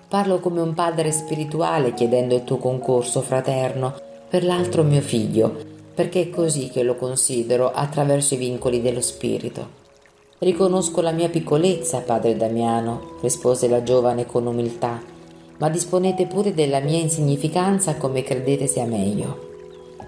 Parlo 0.08 0.40
come 0.40 0.62
un 0.62 0.76
padre 0.76 1.12
spirituale 1.12 1.96
chiedendo 1.96 2.36
il 2.36 2.44
tuo 2.44 2.58
concorso 2.58 3.22
fraterno 3.22 3.96
per 4.30 4.44
l'altro 4.44 4.84
mio 4.84 5.02
figlio, 5.02 5.52
perché 5.96 6.22
è 6.22 6.30
così 6.30 6.70
che 6.70 6.84
lo 6.84 6.94
considero 6.94 7.72
attraverso 7.72 8.36
i 8.36 8.38
vincoli 8.38 8.80
dello 8.80 9.02
spirito. 9.02 9.68
Riconosco 10.38 11.02
la 11.02 11.12
mia 11.12 11.30
piccolezza, 11.30 12.02
padre 12.02 12.38
Damiano, 12.38 13.18
rispose 13.22 13.68
la 13.68 13.82
giovane 13.82 14.28
con 14.28 14.46
umiltà, 14.46 15.02
ma 15.58 15.68
disponete 15.68 16.28
pure 16.28 16.54
della 16.54 16.80
mia 16.80 17.00
insignificanza 17.00 17.96
come 17.96 18.22
credete 18.22 18.68
sia 18.68 18.86
meglio. 18.86 19.48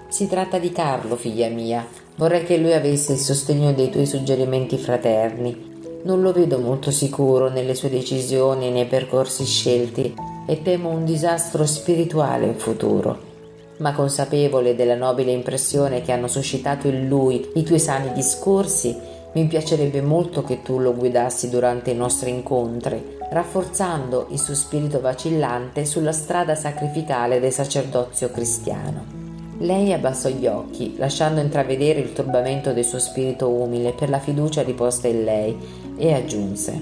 Si 0.08 0.28
tratta 0.28 0.60
di 0.60 0.72
Carlo, 0.72 1.16
figlia 1.16 1.48
mia, 1.48 1.84
Vorrei 2.16 2.44
che 2.44 2.58
lui 2.58 2.74
avesse 2.74 3.14
il 3.14 3.20
sostegno 3.20 3.74
dei 3.74 3.90
tuoi 3.90 4.06
suggerimenti 4.06 4.78
fraterni. 4.78 5.70
Non 6.04 6.22
lo 6.22 6.32
vedo 6.32 6.60
molto 6.60 6.92
sicuro 6.92 7.50
nelle 7.50 7.76
sue 7.76 7.90
decisioni 7.90 8.68
e 8.68 8.72
nei 8.72 8.86
percorsi 8.86 9.46
scelti 9.46 10.14
e 10.46 10.62
temo 10.62 10.90
un 10.90 11.06
disastro 11.06 11.66
spirituale 11.66 12.46
in 12.46 12.56
futuro. 12.56 13.30
Ma 13.78 13.94
consapevole 13.94 14.76
della 14.76 14.96
nobile 14.96 15.32
impressione 15.32 16.02
che 16.02 16.12
hanno 16.12 16.28
suscitato 16.28 16.88
in 16.88 17.08
lui 17.08 17.50
i 17.56 17.64
tuoi 17.64 17.80
sani 17.80 18.12
discorsi, 18.14 18.96
mi 19.34 19.46
piacerebbe 19.46 20.02
molto 20.02 20.44
che 20.44 20.62
tu 20.62 20.78
lo 20.80 20.94
guidassi 20.94 21.50
durante 21.50 21.92
i 21.92 21.96
nostri 21.96 22.30
incontri, 22.30 23.18
rafforzando 23.32 24.28
il 24.32 24.40
suo 24.40 24.56
spirito 24.56 25.00
vacillante 25.00 25.86
sulla 25.86 26.12
strada 26.12 26.54
sacrificale 26.54 27.40
del 27.40 27.54
sacerdozio 27.54 28.30
cristiano. 28.30 29.21
Lei 29.62 29.94
abbassò 29.94 30.28
gli 30.28 30.48
occhi, 30.48 30.96
lasciando 30.98 31.40
intravedere 31.40 32.00
il 32.00 32.14
turbamento 32.14 32.74
del 32.74 32.84
suo 32.84 32.98
spirito 32.98 33.48
umile 33.48 33.92
per 33.92 34.10
la 34.10 34.18
fiducia 34.18 34.64
riposta 34.64 35.08
in 35.08 35.24
lei, 35.24 35.56
e 35.98 36.14
aggiunse 36.14 36.82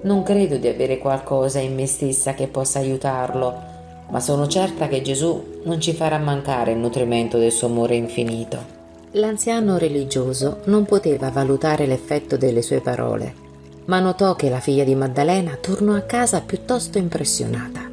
Non 0.00 0.24
credo 0.24 0.56
di 0.56 0.66
avere 0.66 0.98
qualcosa 0.98 1.60
in 1.60 1.74
me 1.74 1.86
stessa 1.86 2.34
che 2.34 2.48
possa 2.48 2.80
aiutarlo, 2.80 3.72
ma 4.10 4.18
sono 4.18 4.48
certa 4.48 4.88
che 4.88 5.02
Gesù 5.02 5.60
non 5.62 5.80
ci 5.80 5.92
farà 5.92 6.18
mancare 6.18 6.72
il 6.72 6.78
nutrimento 6.78 7.38
del 7.38 7.52
suo 7.52 7.68
amore 7.68 7.94
infinito. 7.94 8.58
L'anziano 9.12 9.78
religioso 9.78 10.62
non 10.64 10.84
poteva 10.84 11.30
valutare 11.30 11.86
l'effetto 11.86 12.36
delle 12.36 12.62
sue 12.62 12.80
parole, 12.80 13.32
ma 13.84 14.00
notò 14.00 14.34
che 14.34 14.50
la 14.50 14.58
figlia 14.58 14.82
di 14.82 14.96
Maddalena 14.96 15.56
tornò 15.60 15.94
a 15.94 16.00
casa 16.00 16.40
piuttosto 16.40 16.98
impressionata. 16.98 17.83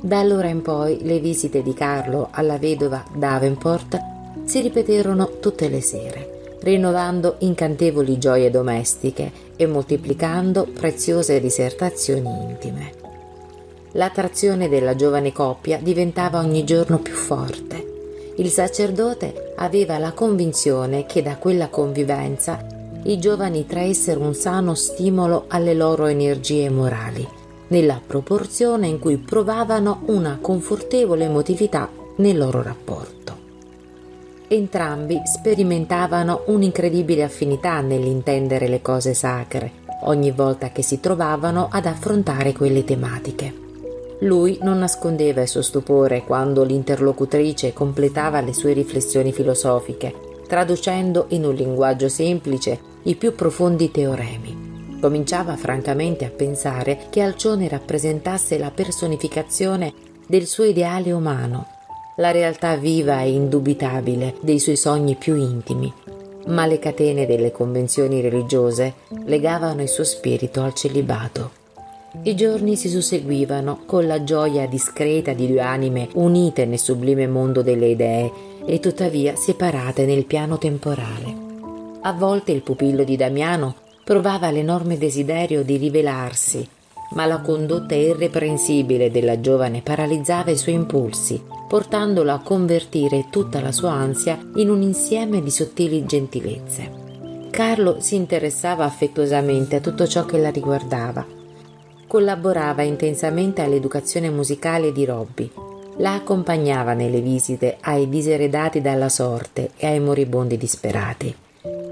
Da 0.00 0.18
allora 0.18 0.48
in 0.48 0.62
poi 0.62 0.98
le 1.02 1.18
visite 1.18 1.62
di 1.62 1.72
Carlo 1.72 2.28
alla 2.30 2.58
vedova 2.58 3.02
Davenport 3.14 3.98
si 4.44 4.60
ripeterono 4.60 5.38
tutte 5.40 5.68
le 5.68 5.80
sere, 5.80 6.56
rinnovando 6.60 7.36
incantevoli 7.38 8.18
gioie 8.18 8.50
domestiche 8.50 9.32
e 9.56 9.66
moltiplicando 9.66 10.66
preziose 10.72 11.40
disertazioni 11.40 12.28
intime. 12.28 12.92
L'attrazione 13.92 14.68
della 14.68 14.94
giovane 14.94 15.32
coppia 15.32 15.78
diventava 15.78 16.38
ogni 16.38 16.64
giorno 16.64 16.98
più 16.98 17.14
forte. 17.14 17.94
Il 18.36 18.50
sacerdote 18.50 19.54
aveva 19.56 19.96
la 19.96 20.12
convinzione 20.12 21.06
che 21.06 21.22
da 21.22 21.36
quella 21.36 21.68
convivenza 21.68 22.64
i 23.04 23.18
giovani 23.18 23.64
traessero 23.64 24.20
un 24.20 24.34
sano 24.34 24.74
stimolo 24.74 25.44
alle 25.48 25.72
loro 25.72 26.06
energie 26.06 26.68
morali 26.68 27.35
nella 27.68 28.00
proporzione 28.04 28.86
in 28.86 28.98
cui 28.98 29.16
provavano 29.16 30.02
una 30.06 30.38
confortevole 30.40 31.24
emotività 31.24 31.88
nel 32.16 32.38
loro 32.38 32.62
rapporto. 32.62 33.14
Entrambi 34.48 35.20
sperimentavano 35.24 36.42
un'incredibile 36.46 37.24
affinità 37.24 37.80
nell'intendere 37.80 38.68
le 38.68 38.80
cose 38.80 39.12
sacre 39.12 39.84
ogni 40.02 40.30
volta 40.30 40.70
che 40.70 40.82
si 40.82 41.00
trovavano 41.00 41.68
ad 41.70 41.86
affrontare 41.86 42.52
quelle 42.52 42.84
tematiche. 42.84 43.64
Lui 44.20 44.58
non 44.62 44.78
nascondeva 44.78 45.42
il 45.42 45.48
suo 45.48 45.62
stupore 45.62 46.22
quando 46.22 46.62
l'interlocutrice 46.62 47.72
completava 47.72 48.40
le 48.40 48.54
sue 48.54 48.72
riflessioni 48.72 49.32
filosofiche, 49.32 50.14
traducendo 50.46 51.26
in 51.28 51.44
un 51.44 51.54
linguaggio 51.54 52.08
semplice 52.08 52.78
i 53.02 53.14
più 53.16 53.34
profondi 53.34 53.90
teoremi. 53.90 54.65
Cominciava 55.06 55.54
francamente 55.54 56.24
a 56.24 56.30
pensare 56.30 57.06
che 57.10 57.20
Alcione 57.20 57.68
rappresentasse 57.68 58.58
la 58.58 58.72
personificazione 58.72 59.92
del 60.26 60.46
suo 60.46 60.64
ideale 60.64 61.12
umano, 61.12 61.68
la 62.16 62.32
realtà 62.32 62.74
viva 62.74 63.20
e 63.20 63.30
indubitabile 63.30 64.34
dei 64.40 64.58
suoi 64.58 64.74
sogni 64.74 65.14
più 65.14 65.36
intimi, 65.36 65.92
ma 66.46 66.66
le 66.66 66.80
catene 66.80 67.24
delle 67.24 67.52
convenzioni 67.52 68.20
religiose 68.20 68.94
legavano 69.26 69.80
il 69.80 69.88
suo 69.88 70.02
spirito 70.02 70.62
al 70.62 70.74
celibato. 70.74 71.50
I 72.22 72.34
giorni 72.34 72.74
si 72.74 72.88
susseguivano 72.88 73.82
con 73.86 74.08
la 74.08 74.24
gioia 74.24 74.66
discreta 74.66 75.34
di 75.34 75.46
due 75.46 75.60
anime 75.60 76.08
unite 76.14 76.64
nel 76.64 76.80
sublime 76.80 77.28
mondo 77.28 77.62
delle 77.62 77.86
idee 77.86 78.32
e 78.66 78.80
tuttavia 78.80 79.36
separate 79.36 80.04
nel 80.04 80.24
piano 80.24 80.58
temporale. 80.58 81.44
A 82.00 82.12
volte 82.12 82.50
il 82.50 82.62
pupillo 82.62 83.04
di 83.04 83.14
Damiano 83.14 83.84
provava 84.06 84.52
l'enorme 84.52 84.98
desiderio 84.98 85.64
di 85.64 85.78
rivelarsi, 85.78 86.64
ma 87.14 87.26
la 87.26 87.40
condotta 87.40 87.96
irreprensibile 87.96 89.10
della 89.10 89.40
giovane 89.40 89.80
paralizzava 89.82 90.52
i 90.52 90.56
suoi 90.56 90.76
impulsi, 90.76 91.42
portandolo 91.66 92.30
a 92.30 92.38
convertire 92.38 93.26
tutta 93.30 93.60
la 93.60 93.72
sua 93.72 93.90
ansia 93.90 94.38
in 94.54 94.70
un 94.70 94.82
insieme 94.82 95.42
di 95.42 95.50
sottili 95.50 96.06
gentilezze. 96.06 97.48
Carlo 97.50 97.98
si 97.98 98.14
interessava 98.14 98.84
affettuosamente 98.84 99.74
a 99.74 99.80
tutto 99.80 100.06
ciò 100.06 100.24
che 100.24 100.38
la 100.38 100.50
riguardava. 100.50 101.26
Collaborava 102.06 102.82
intensamente 102.82 103.60
all'educazione 103.60 104.30
musicale 104.30 104.92
di 104.92 105.04
Robby. 105.04 105.50
La 105.96 106.14
accompagnava 106.14 106.92
nelle 106.92 107.20
visite 107.20 107.78
ai 107.80 108.08
diseredati 108.08 108.80
dalla 108.80 109.08
sorte 109.08 109.70
e 109.76 109.88
ai 109.88 109.98
moribondi 109.98 110.56
disperati. 110.56 111.34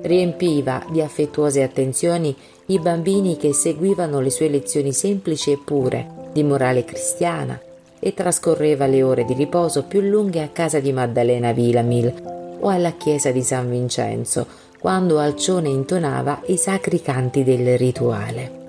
Riempiva 0.04 0.84
di 0.90 1.00
affettuose 1.00 1.62
attenzioni 1.62 2.36
i 2.66 2.78
bambini 2.78 3.38
che 3.38 3.54
seguivano 3.54 4.20
le 4.20 4.28
sue 4.28 4.48
lezioni 4.48 4.92
semplici 4.92 5.50
e 5.50 5.58
pure 5.64 6.28
di 6.30 6.42
morale 6.42 6.84
cristiana 6.84 7.58
e 7.98 8.12
trascorreva 8.12 8.84
le 8.84 9.02
ore 9.02 9.24
di 9.24 9.32
riposo 9.32 9.84
più 9.84 10.02
lunghe 10.02 10.42
a 10.42 10.48
casa 10.48 10.78
di 10.78 10.92
Maddalena 10.92 11.52
Vilamil 11.52 12.56
o 12.60 12.68
alla 12.68 12.92
chiesa 12.92 13.30
di 13.30 13.42
San 13.42 13.70
Vincenzo, 13.70 14.46
quando 14.78 15.18
Alcione 15.18 15.70
intonava 15.70 16.42
i 16.48 16.58
sacri 16.58 17.00
canti 17.00 17.42
del 17.42 17.78
rituale. 17.78 18.62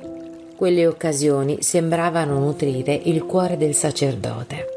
Quelle 0.55 0.87
occasioni 0.87 1.61
sembravano 1.61 2.39
nutrire 2.39 2.93
il 2.93 3.25
cuore 3.25 3.57
del 3.57 3.75
sacerdote. 3.75 4.74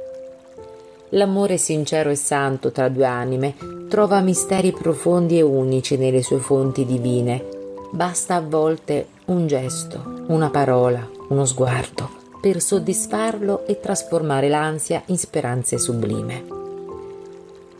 L'amore 1.10 1.56
sincero 1.56 2.10
e 2.10 2.16
santo 2.16 2.70
tra 2.70 2.88
due 2.88 3.06
anime 3.06 3.54
trova 3.88 4.20
misteri 4.20 4.72
profondi 4.72 5.38
e 5.38 5.42
unici 5.42 5.96
nelle 5.96 6.22
sue 6.22 6.38
fonti 6.38 6.84
divine. 6.84 7.44
Basta 7.90 8.34
a 8.34 8.40
volte 8.40 9.06
un 9.26 9.46
gesto, 9.46 10.24
una 10.26 10.50
parola, 10.50 11.08
uno 11.28 11.44
sguardo 11.44 12.18
per 12.40 12.60
soddisfarlo 12.60 13.66
e 13.66 13.80
trasformare 13.80 14.48
l'ansia 14.48 15.02
in 15.06 15.18
speranze 15.18 15.78
sublime. 15.78 16.56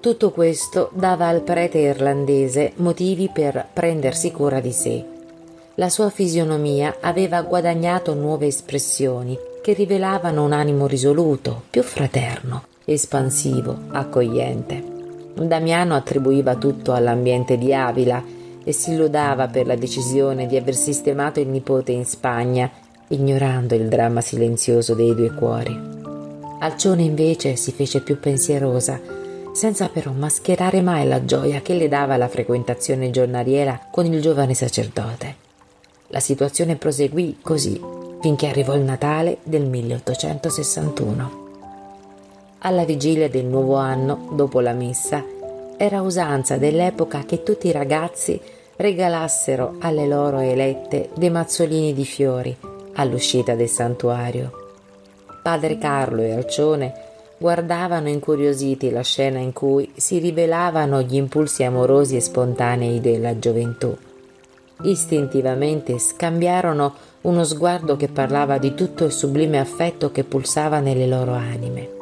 Tutto 0.00 0.30
questo 0.30 0.90
dava 0.92 1.26
al 1.26 1.42
prete 1.42 1.78
irlandese 1.78 2.72
motivi 2.76 3.30
per 3.32 3.66
prendersi 3.72 4.30
cura 4.30 4.60
di 4.60 4.72
sé. 4.72 5.04
La 5.74 5.88
sua 5.88 6.10
fisionomia 6.10 6.96
aveva 7.00 7.42
guadagnato 7.42 8.14
nuove 8.14 8.46
espressioni 8.46 9.38
che 9.62 9.74
rivelavano 9.74 10.44
un 10.44 10.52
animo 10.52 10.86
risoluto, 10.86 11.62
più 11.70 11.82
fraterno, 11.82 12.64
espansivo, 12.92 13.76
accogliente. 13.90 14.82
Damiano 15.34 15.94
attribuiva 15.94 16.56
tutto 16.56 16.94
all'ambiente 16.94 17.58
di 17.58 17.72
Avila 17.72 18.22
e 18.64 18.72
si 18.72 18.96
lodava 18.96 19.46
per 19.48 19.66
la 19.66 19.76
decisione 19.76 20.46
di 20.46 20.56
aver 20.56 20.74
sistemato 20.74 21.38
il 21.38 21.48
nipote 21.48 21.92
in 21.92 22.04
Spagna, 22.04 22.70
ignorando 23.08 23.74
il 23.74 23.88
dramma 23.88 24.20
silenzioso 24.20 24.94
dei 24.94 25.14
due 25.14 25.32
cuori. 25.32 25.78
Alcione 26.60 27.02
invece 27.02 27.56
si 27.56 27.72
fece 27.72 28.00
più 28.00 28.18
pensierosa 28.18 29.00
senza 29.52 29.88
però 29.88 30.12
mascherare 30.12 30.80
mai 30.82 31.06
la 31.06 31.24
gioia 31.24 31.60
che 31.60 31.74
le 31.74 31.88
dava 31.88 32.16
la 32.16 32.28
frequentazione 32.28 33.10
giornaliera 33.10 33.88
con 33.90 34.06
il 34.06 34.20
giovane 34.20 34.54
sacerdote. 34.54 35.34
La 36.08 36.20
situazione 36.20 36.76
proseguì 36.76 37.38
così 37.42 37.80
finché 38.20 38.48
arrivò 38.48 38.74
il 38.74 38.82
Natale 38.82 39.38
del 39.44 39.66
1861. 39.66 41.47
Alla 42.60 42.84
vigilia 42.84 43.28
del 43.28 43.44
nuovo 43.44 43.76
anno, 43.76 44.30
dopo 44.32 44.58
la 44.60 44.72
messa, 44.72 45.24
era 45.76 46.02
usanza 46.02 46.56
dell'epoca 46.56 47.22
che 47.24 47.44
tutti 47.44 47.68
i 47.68 47.72
ragazzi 47.72 48.40
regalassero 48.74 49.76
alle 49.78 50.08
loro 50.08 50.40
elette 50.40 51.10
dei 51.14 51.30
mazzolini 51.30 51.94
di 51.94 52.04
fiori 52.04 52.56
all'uscita 52.94 53.54
del 53.54 53.68
santuario. 53.68 54.50
Padre 55.40 55.78
Carlo 55.78 56.20
e 56.22 56.32
Alcione 56.32 56.92
guardavano 57.38 58.08
incuriositi 58.08 58.90
la 58.90 59.02
scena 59.02 59.38
in 59.38 59.52
cui 59.52 59.92
si 59.94 60.18
rivelavano 60.18 61.00
gli 61.02 61.14
impulsi 61.14 61.62
amorosi 61.62 62.16
e 62.16 62.20
spontanei 62.20 63.00
della 63.00 63.38
gioventù. 63.38 63.96
Istintivamente 64.82 66.00
scambiarono 66.00 66.92
uno 67.20 67.44
sguardo 67.44 67.96
che 67.96 68.08
parlava 68.08 68.58
di 68.58 68.74
tutto 68.74 69.04
il 69.04 69.12
sublime 69.12 69.60
affetto 69.60 70.10
che 70.10 70.24
pulsava 70.24 70.80
nelle 70.80 71.06
loro 71.06 71.32
anime. 71.32 71.97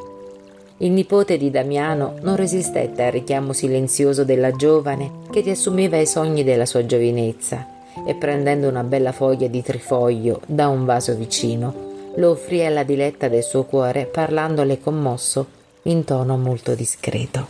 Il 0.79 0.91
nipote 0.91 1.39
di 1.39 1.51
Damiano 1.51 2.17
non 2.21 2.37
resistette 2.37 3.05
al 3.05 3.13
richiamo 3.13 3.55
silenzioso 3.55 4.25
della 4.25 4.51
giovane 4.51 5.21
che 5.31 5.41
riassumeva 5.41 5.97
i 5.97 6.07
sogni 6.07 6.45
della 6.45 6.67
sua 6.67 6.85
giovinezza 6.85 7.67
e 8.07 8.15
prendendo 8.15 8.69
una 8.69 8.83
bella 8.83 9.13
foglia 9.13 9.47
di 9.47 9.63
trifoglio 9.63 10.43
da 10.47 10.69
un 10.69 10.85
vaso 10.85 11.15
vicino, 11.15 12.13
lo 12.17 12.33
offrì 12.33 12.63
alla 12.63 12.83
diletta 12.83 13.29
del 13.29 13.43
suo 13.43 13.65
cuore 13.65 14.05
parlandole 14.05 14.79
commosso 14.79 15.47
in 15.85 16.05
tono 16.05 16.37
molto 16.37 16.75
discreto. 16.75 17.47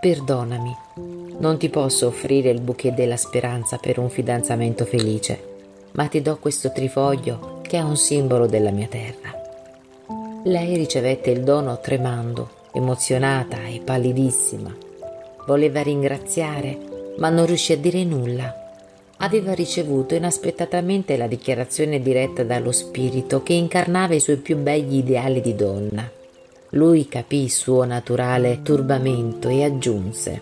Perdonami, 0.00 0.76
non 1.38 1.58
ti 1.58 1.68
posso 1.68 2.08
offrire 2.08 2.50
il 2.50 2.60
bouquet 2.60 2.92
della 2.92 3.16
speranza 3.16 3.76
per 3.76 4.00
un 4.00 4.10
fidanzamento 4.10 4.84
felice, 4.84 5.40
ma 5.92 6.06
ti 6.08 6.20
do 6.20 6.38
questo 6.38 6.72
trifoglio 6.72 7.60
che 7.62 7.78
è 7.78 7.82
un 7.82 7.96
simbolo 7.96 8.46
della 8.46 8.72
mia 8.72 8.88
terra. 8.88 9.41
Lei 10.44 10.76
ricevette 10.76 11.30
il 11.30 11.42
dono 11.42 11.78
tremando, 11.80 12.50
emozionata 12.72 13.66
e 13.66 13.80
pallidissima. 13.84 14.74
Voleva 15.46 15.82
ringraziare, 15.82 16.78
ma 17.18 17.28
non 17.28 17.46
riuscì 17.46 17.72
a 17.72 17.76
dire 17.76 18.04
nulla 18.04 18.60
aveva 19.22 19.52
ricevuto 19.52 20.14
inaspettatamente 20.14 21.16
la 21.16 21.28
dichiarazione 21.28 22.00
diretta 22.00 22.42
dallo 22.42 22.72
spirito 22.72 23.42
che 23.42 23.52
incarnava 23.52 24.14
i 24.14 24.20
suoi 24.20 24.36
più 24.36 24.56
begli 24.56 24.96
ideali 24.96 25.40
di 25.40 25.54
donna. 25.54 26.10
Lui 26.70 27.06
capì 27.06 27.44
il 27.44 27.50
suo 27.50 27.84
naturale 27.84 28.62
turbamento 28.62 29.48
e 29.48 29.64
aggiunse 29.64 30.40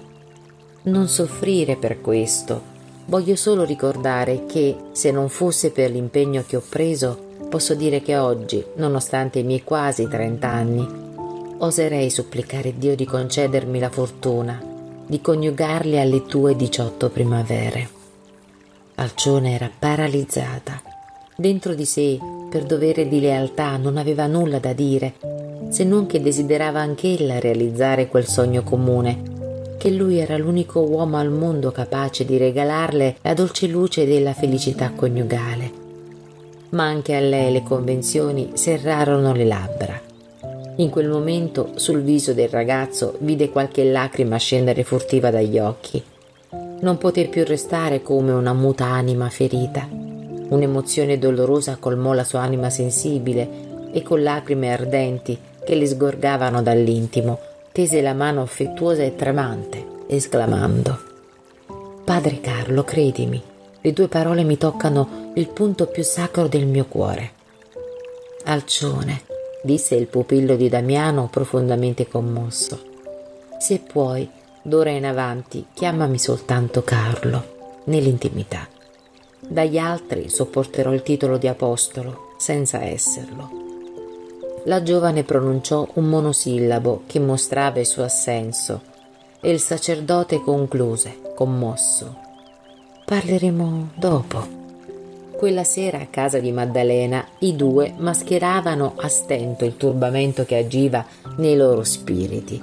Non 0.84 1.08
soffrire 1.08 1.76
per 1.76 2.00
questo. 2.00 2.78
Voglio 3.06 3.36
solo 3.36 3.64
ricordare 3.64 4.46
che, 4.46 4.76
se 4.92 5.10
non 5.10 5.28
fosse 5.28 5.72
per 5.72 5.90
l'impegno 5.90 6.44
che 6.46 6.56
ho 6.56 6.62
preso, 6.66 7.28
posso 7.50 7.74
dire 7.74 8.00
che 8.00 8.16
oggi, 8.16 8.64
nonostante 8.76 9.40
i 9.40 9.42
miei 9.42 9.64
quasi 9.64 10.08
trent'anni, 10.08 10.86
oserei 11.58 12.08
supplicare 12.08 12.78
Dio 12.78 12.94
di 12.94 13.04
concedermi 13.04 13.78
la 13.78 13.90
fortuna 13.90 14.70
di 15.10 15.20
coniugarli 15.20 15.98
alle 15.98 16.24
tue 16.24 16.54
diciotto 16.54 17.08
primavere. 17.08 17.88
Alcione 18.94 19.54
era 19.54 19.68
paralizzata. 19.76 20.80
Dentro 21.36 21.74
di 21.74 21.84
sé, 21.84 22.16
per 22.48 22.62
dovere 22.62 23.08
di 23.08 23.18
lealtà, 23.18 23.76
non 23.76 23.96
aveva 23.96 24.28
nulla 24.28 24.60
da 24.60 24.72
dire, 24.72 25.14
se 25.70 25.82
non 25.82 26.06
che 26.06 26.20
desiderava 26.20 26.78
anch'ella 26.78 27.40
realizzare 27.40 28.06
quel 28.06 28.26
sogno 28.26 28.62
comune, 28.62 29.74
che 29.78 29.90
lui 29.90 30.18
era 30.18 30.36
l'unico 30.36 30.78
uomo 30.78 31.16
al 31.16 31.30
mondo 31.30 31.72
capace 31.72 32.24
di 32.24 32.36
regalarle 32.36 33.16
la 33.22 33.34
dolce 33.34 33.66
luce 33.66 34.06
della 34.06 34.34
felicità 34.34 34.92
coniugale. 34.94 35.79
Ma 36.70 36.84
anche 36.84 37.14
a 37.14 37.20
lei 37.20 37.52
le 37.52 37.62
convenzioni 37.62 38.50
serrarono 38.54 39.32
le 39.32 39.44
labbra. 39.44 40.00
In 40.76 40.90
quel 40.90 41.08
momento 41.08 41.72
sul 41.74 42.02
viso 42.02 42.32
del 42.32 42.48
ragazzo 42.48 43.16
vide 43.20 43.50
qualche 43.50 43.84
lacrima 43.84 44.36
scendere 44.36 44.84
furtiva 44.84 45.30
dagli 45.30 45.58
occhi 45.58 46.02
non 46.80 46.96
poté 46.96 47.26
più 47.26 47.44
restare 47.44 48.00
come 48.02 48.32
una 48.32 48.54
muta 48.54 48.86
anima 48.86 49.28
ferita. 49.28 49.86
Un'emozione 49.90 51.18
dolorosa 51.18 51.76
colmò 51.78 52.12
la 52.12 52.24
sua 52.24 52.40
anima 52.40 52.70
sensibile 52.70 53.90
e 53.92 54.02
con 54.02 54.22
lacrime 54.22 54.72
ardenti 54.72 55.38
che 55.62 55.74
le 55.74 55.86
sgorgavano 55.86 56.62
dall'intimo, 56.62 57.38
tese 57.72 58.00
la 58.00 58.14
mano 58.14 58.42
affettuosa 58.42 59.02
e 59.02 59.14
tremante, 59.14 59.84
esclamando 60.06 60.98
Padre 62.04 62.40
Carlo, 62.40 62.82
credimi, 62.82 63.40
le 63.80 63.92
tue 63.92 64.08
parole 64.08 64.42
mi 64.42 64.56
toccano 64.56 65.19
il 65.34 65.48
punto 65.48 65.86
più 65.86 66.02
sacro 66.02 66.48
del 66.48 66.66
mio 66.66 66.86
cuore. 66.86 67.32
Alcione, 68.44 69.22
disse 69.62 69.94
il 69.94 70.06
pupillo 70.06 70.56
di 70.56 70.68
Damiano 70.68 71.28
profondamente 71.30 72.08
commosso, 72.08 72.88
se 73.58 73.78
puoi, 73.78 74.28
D'ora 74.62 74.90
in 74.90 75.06
avanti 75.06 75.66
chiamami 75.72 76.18
soltanto 76.18 76.82
Carlo, 76.82 77.80
nell'intimità. 77.84 78.68
Dagli 79.40 79.78
altri 79.78 80.28
sopporterò 80.28 80.92
il 80.92 81.02
titolo 81.02 81.38
di 81.38 81.48
apostolo, 81.48 82.34
senza 82.36 82.82
esserlo. 82.82 83.48
La 84.64 84.82
giovane 84.82 85.24
pronunciò 85.24 85.88
un 85.94 86.04
monosillabo 86.04 87.04
che 87.06 87.18
mostrava 87.18 87.80
il 87.80 87.86
suo 87.86 88.04
assenso 88.04 88.82
e 89.40 89.50
il 89.50 89.60
sacerdote 89.60 90.42
concluse, 90.42 91.32
commosso. 91.34 92.18
Parleremo 93.06 93.92
dopo. 93.96 94.59
Quella 95.40 95.64
sera 95.64 96.00
a 96.00 96.06
casa 96.10 96.38
di 96.38 96.52
Maddalena 96.52 97.26
i 97.38 97.56
due 97.56 97.94
mascheravano 97.96 98.92
a 98.98 99.08
stento 99.08 99.64
il 99.64 99.78
turbamento 99.78 100.44
che 100.44 100.56
agiva 100.56 101.02
nei 101.38 101.56
loro 101.56 101.82
spiriti. 101.82 102.62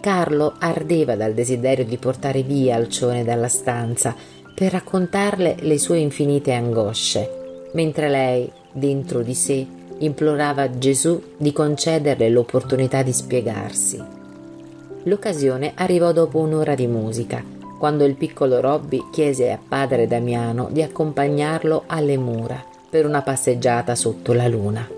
Carlo 0.00 0.54
ardeva 0.58 1.16
dal 1.16 1.34
desiderio 1.34 1.84
di 1.84 1.98
portare 1.98 2.42
via 2.42 2.76
Alcione 2.76 3.24
dalla 3.24 3.48
stanza 3.48 4.16
per 4.54 4.72
raccontarle 4.72 5.56
le 5.60 5.78
sue 5.78 5.98
infinite 5.98 6.54
angosce, 6.54 7.68
mentre 7.74 8.08
lei, 8.08 8.50
dentro 8.72 9.20
di 9.20 9.34
sé, 9.34 9.66
implorava 9.98 10.78
Gesù 10.78 11.22
di 11.36 11.52
concederle 11.52 12.30
l'opportunità 12.30 13.02
di 13.02 13.12
spiegarsi. 13.12 14.02
L'occasione 15.02 15.72
arrivò 15.74 16.10
dopo 16.12 16.38
un'ora 16.38 16.74
di 16.74 16.86
musica, 16.86 17.44
quando 17.84 18.06
il 18.06 18.14
piccolo 18.14 18.60
Robby 18.60 19.10
chiese 19.10 19.52
a 19.52 19.58
padre 19.58 20.06
Damiano 20.06 20.68
di 20.70 20.80
accompagnarlo 20.80 21.82
alle 21.88 22.16
mura 22.16 22.64
per 22.88 23.04
una 23.04 23.20
passeggiata 23.20 23.94
sotto 23.94 24.32
la 24.32 24.48
luna. 24.48 24.88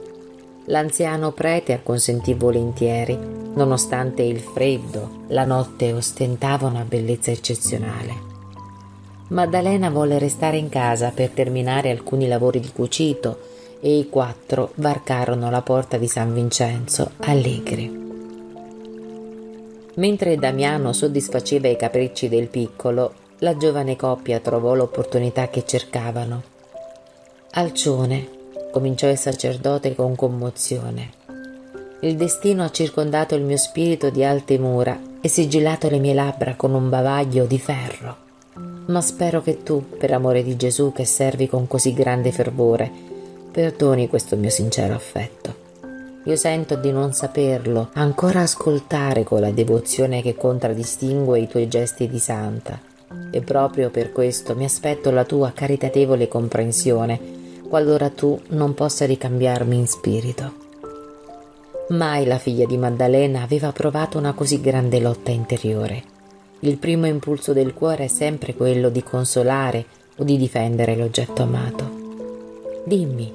L'anziano 0.67 1.33
prete 1.33 1.73
acconsentì 1.73 2.35
volentieri, 2.35 3.19
nonostante 3.55 4.23
il 4.23 4.39
freddo, 4.39 5.25
la 5.31 5.45
notte 5.45 5.93
ostentava 5.93 6.69
una 6.69 6.85
bellezza 6.87 7.33
eccezionale. 7.33 8.15
Maddalena 9.31 9.91
volle 9.91 10.21
restare 10.21 10.57
in 10.57 10.69
casa 10.69 11.11
per 11.11 11.31
terminare 11.31 11.91
alcuni 11.91 12.29
lavori 12.29 12.61
di 12.61 12.71
cucito 12.71 13.41
e 13.81 13.99
i 13.99 14.09
quattro 14.09 14.71
varcarono 14.77 15.51
la 15.51 15.61
porta 15.61 15.97
di 15.97 16.07
San 16.07 16.33
Vincenzo 16.33 17.11
allegri. 17.17 18.06
Mentre 19.97 20.37
Damiano 20.37 20.93
soddisfaceva 20.93 21.69
i 21.69 21.77
capricci 21.77 22.29
del 22.29 22.49
piccolo, 22.49 23.15
la 23.39 23.57
giovane 23.57 23.97
coppia 23.97 24.41
trovò 24.41 24.75
l'opportunità 24.75 25.49
che 25.49 25.65
cercavano. 25.67 26.43
Alcione, 27.53 28.29
cominciò 28.71 29.09
il 29.09 29.19
sacerdote 29.19 29.95
con 29.95 30.15
commozione. 30.15 31.11
Il 32.01 32.17
destino 32.17 32.63
ha 32.63 32.71
circondato 32.71 33.35
il 33.35 33.43
mio 33.43 33.57
spirito 33.57 34.11
di 34.11 34.23
alte 34.23 34.59
mura 34.59 34.99
e 35.21 35.29
sigillato 35.29 35.89
le 35.89 35.99
mie 35.99 36.15
labbra 36.15 36.55
con 36.57 36.75
un 36.75 36.89
bavaglio 36.89 37.47
di 37.47 37.59
ferro. 37.59 38.17
Ma 38.87 39.01
spero 39.01 39.43
che 39.43 39.63
tu, 39.63 39.97
per 39.99 40.13
amore 40.13 40.43
di 40.43 40.57
Gesù 40.57 40.93
che 40.93 41.05
servi 41.05 41.49
con 41.49 41.67
così 41.67 41.93
grande 41.93 42.33
fervore, 42.33 43.15
Perdoni 43.57 44.07
questo 44.07 44.37
mio 44.37 44.51
sincero 44.51 44.93
affetto. 44.93 45.66
Io 46.27 46.35
sento 46.35 46.75
di 46.75 46.91
non 46.91 47.13
saperlo 47.13 47.91
ancora 47.93 48.41
ascoltare 48.41 49.23
con 49.23 49.41
la 49.41 49.53
devozione 49.53 50.23
che 50.23 50.35
contraddistingue 50.35 51.39
i 51.39 51.47
tuoi 51.47 51.69
gesti 51.69 52.09
di 52.09 52.19
santa 52.19 52.81
e 53.31 53.41
proprio 53.43 53.91
per 53.91 54.11
questo 54.11 54.57
mi 54.57 54.65
aspetto 54.65 55.13
la 55.13 55.25
tua 55.25 55.53
caritatevole 55.53 56.27
comprensione 56.27 57.21
qualora 57.69 58.11
tu 58.11 58.41
non 58.49 58.75
possa 58.75 59.07
ricambiarmi 59.07 59.77
in 59.77 59.87
spirito. 59.87 60.53
Mai 61.91 62.27
la 62.27 62.39
figlia 62.39 62.67
di 62.67 62.77
Maddalena 62.77 63.43
aveva 63.43 63.71
provato 63.71 64.19
una 64.19 64.33
così 64.33 64.61
grande 64.61 64.99
lotta 64.99 65.31
interiore. 65.31 66.03
Il 66.61 66.79
primo 66.79 67.07
impulso 67.07 67.53
del 67.53 67.73
cuore 67.73 68.07
è 68.07 68.09
sempre 68.09 68.57
quello 68.57 68.89
di 68.89 69.05
consolare 69.05 69.85
o 70.17 70.25
di 70.25 70.37
difendere 70.37 70.97
l'oggetto 70.97 71.43
amato. 71.43 72.83
Dimmi, 72.85 73.33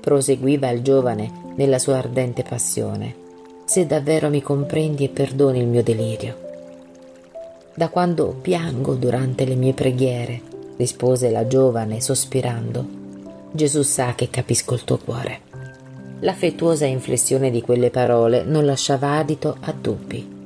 proseguiva 0.00 0.70
il 0.70 0.80
giovane 0.80 1.41
nella 1.56 1.78
sua 1.78 1.98
ardente 1.98 2.42
passione, 2.42 3.14
se 3.64 3.86
davvero 3.86 4.28
mi 4.28 4.42
comprendi 4.42 5.04
e 5.04 5.08
perdoni 5.08 5.60
il 5.60 5.66
mio 5.66 5.82
delirio. 5.82 6.36
Da 7.74 7.88
quando 7.88 8.36
piango 8.40 8.94
durante 8.94 9.44
le 9.44 9.54
mie 9.54 9.72
preghiere, 9.72 10.40
rispose 10.76 11.30
la 11.30 11.46
giovane 11.46 12.00
sospirando, 12.00 13.00
Gesù 13.50 13.82
sa 13.82 14.14
che 14.14 14.30
capisco 14.30 14.74
il 14.74 14.84
tuo 14.84 14.98
cuore. 14.98 15.40
L'affettuosa 16.20 16.86
inflessione 16.86 17.50
di 17.50 17.60
quelle 17.60 17.90
parole 17.90 18.44
non 18.44 18.64
lasciava 18.64 19.18
adito 19.18 19.56
a 19.60 19.72
dubbi. 19.72 20.40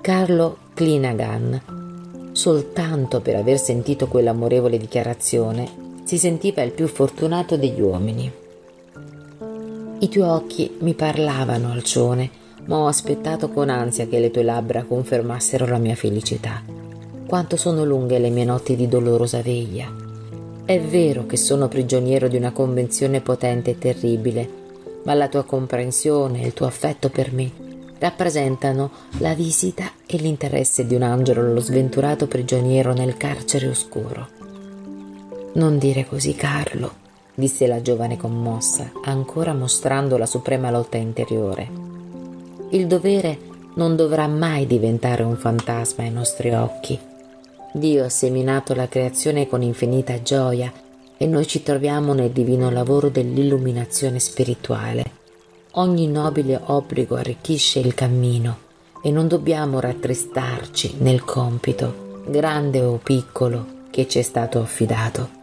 Carlo 0.00 0.56
Clinagan, 0.74 2.30
soltanto 2.32 3.20
per 3.20 3.36
aver 3.36 3.58
sentito 3.58 4.06
quell'amorevole 4.06 4.78
dichiarazione, 4.78 5.68
si 6.04 6.16
sentiva 6.16 6.62
il 6.62 6.70
più 6.70 6.86
fortunato 6.86 7.56
degli 7.56 7.80
uomini. 7.80 8.32
I 10.02 10.08
tuoi 10.08 10.26
occhi 10.26 10.78
mi 10.78 10.94
parlavano, 10.94 11.72
Alcione, 11.72 12.30
ma 12.64 12.78
ho 12.78 12.86
aspettato 12.86 13.50
con 13.50 13.68
ansia 13.68 14.06
che 14.06 14.18
le 14.18 14.30
tue 14.30 14.42
labbra 14.42 14.84
confermassero 14.84 15.66
la 15.66 15.76
mia 15.76 15.94
felicità. 15.94 16.62
Quanto 17.26 17.58
sono 17.58 17.84
lunghe 17.84 18.18
le 18.18 18.30
mie 18.30 18.46
notti 18.46 18.76
di 18.76 18.88
dolorosa 18.88 19.42
veglia. 19.42 19.94
È 20.64 20.80
vero 20.80 21.26
che 21.26 21.36
sono 21.36 21.68
prigioniero 21.68 22.28
di 22.28 22.38
una 22.38 22.50
convenzione 22.50 23.20
potente 23.20 23.72
e 23.72 23.78
terribile, 23.78 24.48
ma 25.04 25.12
la 25.12 25.28
tua 25.28 25.44
comprensione 25.44 26.42
e 26.42 26.46
il 26.46 26.54
tuo 26.54 26.64
affetto 26.64 27.10
per 27.10 27.34
me 27.34 27.52
rappresentano 27.98 28.90
la 29.18 29.34
visita 29.34 29.92
e 30.06 30.16
l'interesse 30.16 30.86
di 30.86 30.94
un 30.94 31.02
angelo 31.02 31.42
allo 31.42 31.60
sventurato 31.60 32.26
prigioniero 32.26 32.94
nel 32.94 33.18
carcere 33.18 33.68
oscuro. 33.68 34.28
Non 35.52 35.76
dire 35.76 36.06
così, 36.06 36.34
Carlo, 36.34 37.08
disse 37.34 37.66
la 37.66 37.82
giovane 37.82 38.16
commossa, 38.16 38.90
ancora 39.04 39.52
mostrando 39.54 40.16
la 40.16 40.26
suprema 40.26 40.70
lotta 40.70 40.96
interiore. 40.96 41.68
Il 42.70 42.86
dovere 42.86 43.38
non 43.74 43.96
dovrà 43.96 44.26
mai 44.26 44.66
diventare 44.66 45.22
un 45.22 45.36
fantasma 45.36 46.04
ai 46.04 46.10
nostri 46.10 46.50
occhi. 46.52 46.98
Dio 47.72 48.04
ha 48.04 48.08
seminato 48.08 48.74
la 48.74 48.88
creazione 48.88 49.46
con 49.46 49.62
infinita 49.62 50.20
gioia 50.22 50.72
e 51.16 51.26
noi 51.26 51.46
ci 51.46 51.62
troviamo 51.62 52.12
nel 52.12 52.30
divino 52.30 52.70
lavoro 52.70 53.08
dell'illuminazione 53.08 54.18
spirituale. 54.18 55.18
Ogni 55.72 56.08
nobile 56.08 56.60
obbligo 56.64 57.14
arricchisce 57.14 57.78
il 57.78 57.94
cammino 57.94 58.68
e 59.02 59.10
non 59.10 59.28
dobbiamo 59.28 59.80
rattristarci 59.80 60.96
nel 60.98 61.24
compito, 61.24 62.22
grande 62.26 62.80
o 62.82 62.98
piccolo, 63.02 63.78
che 63.90 64.08
ci 64.08 64.18
è 64.18 64.22
stato 64.22 64.60
affidato. 64.60 65.39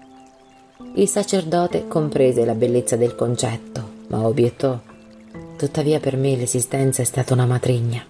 Il 0.97 1.07
sacerdote 1.07 1.87
comprese 1.87 2.43
la 2.43 2.55
bellezza 2.55 2.95
del 2.95 3.13
concetto, 3.13 3.87
ma 4.07 4.25
obiettò. 4.25 4.79
Tuttavia 5.55 5.99
per 5.99 6.17
me 6.17 6.35
l'esistenza 6.35 7.03
è 7.03 7.05
stata 7.05 7.35
una 7.35 7.45
matrigna. 7.45 8.03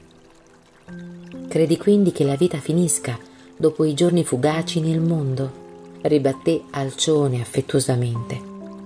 Credi 1.50 1.76
quindi 1.76 2.14
che 2.14 2.24
la 2.24 2.38
vita 2.38 2.60
finisca 2.60 3.20
dopo 3.58 3.84
i 3.84 3.94
giorni 3.94 4.24
fugaci 4.24 4.80
nel 4.80 5.02
mondo? 5.02 5.66
ribatté 6.04 6.62
Alcione 6.72 7.42
affettuosamente. 7.42 8.40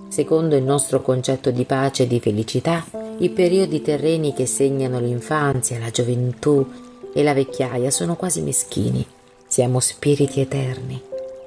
Secondo 0.08 0.56
il 0.56 0.64
nostro 0.64 1.00
concetto 1.00 1.52
di 1.52 1.64
pace 1.64 2.02
e 2.02 2.06
di 2.08 2.18
felicità, 2.18 2.84
i 3.18 3.30
periodi 3.30 3.82
terreni 3.82 4.34
che 4.34 4.46
segnano 4.46 4.98
l'infanzia, 4.98 5.78
la 5.78 5.90
gioventù 5.90 6.66
e 7.14 7.22
la 7.22 7.34
vecchiaia 7.34 7.92
sono 7.92 8.16
quasi 8.16 8.40
meschini. 8.40 9.06
Siamo 9.46 9.78
spiriti 9.78 10.40
eterni. 10.40 11.00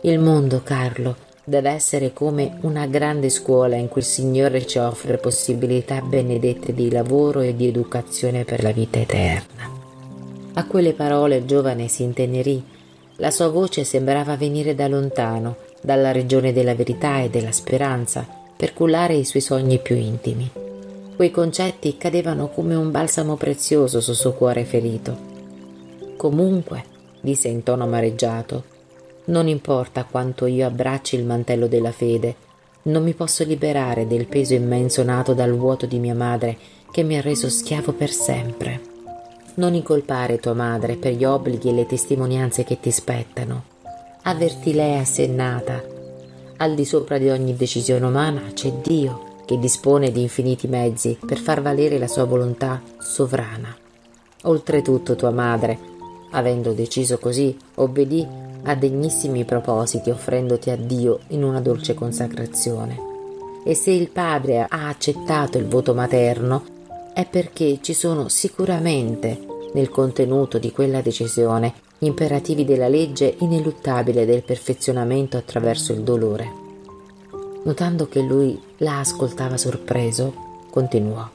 Il 0.04 0.20
mondo, 0.20 0.62
Carlo, 0.64 1.25
deve 1.48 1.70
essere 1.70 2.12
come 2.12 2.58
una 2.62 2.88
grande 2.88 3.30
scuola 3.30 3.76
in 3.76 3.88
cui 3.88 4.02
il 4.02 4.08
Signore 4.08 4.66
ci 4.66 4.80
offre 4.80 5.18
possibilità 5.18 6.02
benedette 6.02 6.74
di 6.74 6.92
lavoro 6.92 7.42
e 7.42 7.56
di 7.56 7.68
educazione 7.68 8.44
per 8.44 8.64
la 8.64 8.72
vita 8.72 9.00
eterna. 9.00 9.70
A 10.56 10.66
quelle 10.66 10.94
parole 10.94 11.38
il 11.38 11.46
giovane 11.46 11.88
si 11.88 12.04
intenerì. 12.04 12.64
La 13.18 13.30
sua 13.30 13.50
voce 13.50 13.84
sembrava 13.84 14.36
venire 14.36 14.74
da 14.74 14.88
lontano, 14.88 15.58
dalla 15.82 16.12
regione 16.12 16.52
della 16.52 16.74
verità 16.74 17.22
e 17.22 17.30
della 17.30 17.52
speranza, 17.52 18.28
per 18.58 18.74
cullare 18.74 19.14
i 19.14 19.24
suoi 19.24 19.42
sogni 19.42 19.78
più 19.80 19.96
intimi. 19.96 20.50
Quei 21.16 21.30
concetti 21.30 21.96
cadevano 21.98 22.48
come 22.50 22.74
un 22.74 22.90
balsamo 22.90 23.36
prezioso 23.36 24.02
sul 24.02 24.16
suo 24.16 24.34
cuore 24.34 24.66
ferito. 24.66 25.16
Comunque, 26.18 26.84
disse 27.22 27.48
in 27.48 27.64
tono 27.64 27.84
amareggiato, 27.84 28.64
non 29.26 29.48
importa 29.48 30.04
quanto 30.04 30.46
io 30.46 30.68
abbracci 30.68 31.16
il 31.16 31.26
mantello 31.26 31.68
della 31.68 31.92
fede, 31.92 32.36
non 32.84 33.04
mi 33.04 33.14
posso 33.14 33.44
liberare 33.44 34.06
del 34.06 34.28
peso 34.28 34.54
immenso 34.54 35.02
nato 35.04 35.34
dal 35.34 35.54
vuoto 35.54 35.88
di 35.88 35.98
mia 35.98 36.14
madre 36.14 36.58
che 36.92 37.02
mi 37.02 37.18
ha 37.18 37.22
reso 37.22 37.50
schiavo 37.50 37.94
per 37.94 38.12
sempre. 38.12 38.80
Non 39.56 39.74
incolpare 39.74 40.40
tua 40.40 40.54
madre 40.54 40.96
per 40.96 41.14
gli 41.14 41.26
obblighi 41.26 41.70
e 41.70 41.74
le 41.74 41.86
testimonianze 41.88 42.64
che 42.64 42.80
ti 42.80 42.92
spettano. 42.92 43.64
Avverti 44.24 44.74
lei 44.74 45.00
assennata. 45.00 45.84
Al 46.58 46.76
di 46.76 46.86
sopra 46.86 47.18
di 47.18 47.30
ogni 47.30 47.56
decisione 47.56 48.06
umana 48.06 48.42
c'è 48.54 48.72
Dio 48.72 49.34
che 49.46 49.58
dispone 49.58 50.12
di 50.12 50.22
infiniti 50.22 50.68
mezzi 50.68 51.18
per 51.26 51.38
far 51.38 51.62
valere 51.62 51.98
la 51.98 52.08
sua 52.08 52.26
volontà 52.26 52.82
sovrana. 53.00 53.76
Oltretutto 54.44 55.16
tua 55.16 55.32
madre, 55.32 55.78
avendo 56.32 56.74
deciso 56.74 57.18
così, 57.18 57.58
obbedì 57.76 58.28
a 58.64 58.76
degnissimi 58.76 59.44
propositi 59.46 60.10
offrendoti 60.10 60.70
a 60.70 60.76
Dio 60.76 61.20
in 61.28 61.44
una 61.44 61.62
dolce 61.62 61.94
consacrazione. 61.94 63.14
E 63.64 63.76
se 63.76 63.92
il 63.92 64.10
padre 64.10 64.66
ha 64.68 64.88
accettato 64.88 65.58
il 65.58 65.68
voto 65.68 65.94
materno 65.94 66.64
è 67.14 67.26
perché 67.26 67.80
ci 67.82 67.94
sono 67.94 68.28
sicuramente 68.28 69.40
nel 69.74 69.90
contenuto 69.90 70.58
di 70.58 70.72
quella 70.72 71.02
decisione 71.02 71.74
gli 71.98 72.06
imperativi 72.06 72.66
della 72.66 72.88
legge 72.88 73.36
ineluttabile 73.40 74.26
del 74.26 74.44
perfezionamento 74.44 75.38
attraverso 75.38 75.94
il 75.94 76.02
dolore. 76.02 76.64
Notando 77.64 78.08
che 78.08 78.22
lui 78.22 78.60
la 78.78 79.00
ascoltava 79.00 79.58
sorpreso, 79.58 80.34
continuò. 80.70 81.28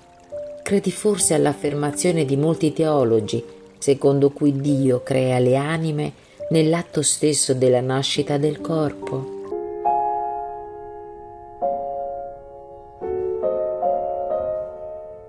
Credi 0.62 0.92
forse 0.92 1.34
all'affermazione 1.34 2.24
di 2.24 2.36
molti 2.36 2.72
teologi, 2.72 3.42
secondo 3.78 4.30
cui 4.30 4.60
Dio 4.60 5.02
crea 5.02 5.38
le 5.38 5.56
anime 5.56 6.12
nell'atto 6.50 7.02
stesso 7.02 7.54
della 7.54 7.80
nascita 7.80 8.36
del 8.36 8.60
corpo? 8.60 9.38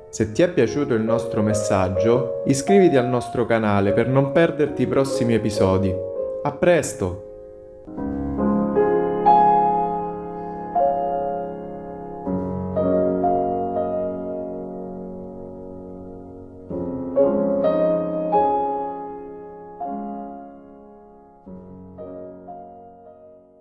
Se 0.09 0.32
ti 0.32 0.41
è 0.41 0.49
piaciuto 0.49 0.93
il 0.93 1.01
nostro 1.01 1.41
messaggio, 1.41 2.43
iscriviti 2.45 2.97
al 2.97 3.07
nostro 3.07 3.45
canale 3.45 3.93
per 3.93 4.07
non 4.07 4.32
perderti 4.32 4.82
i 4.82 4.88
prossimi 4.88 5.34
episodi. 5.36 5.93
A 6.43 6.51
presto! 6.51 7.30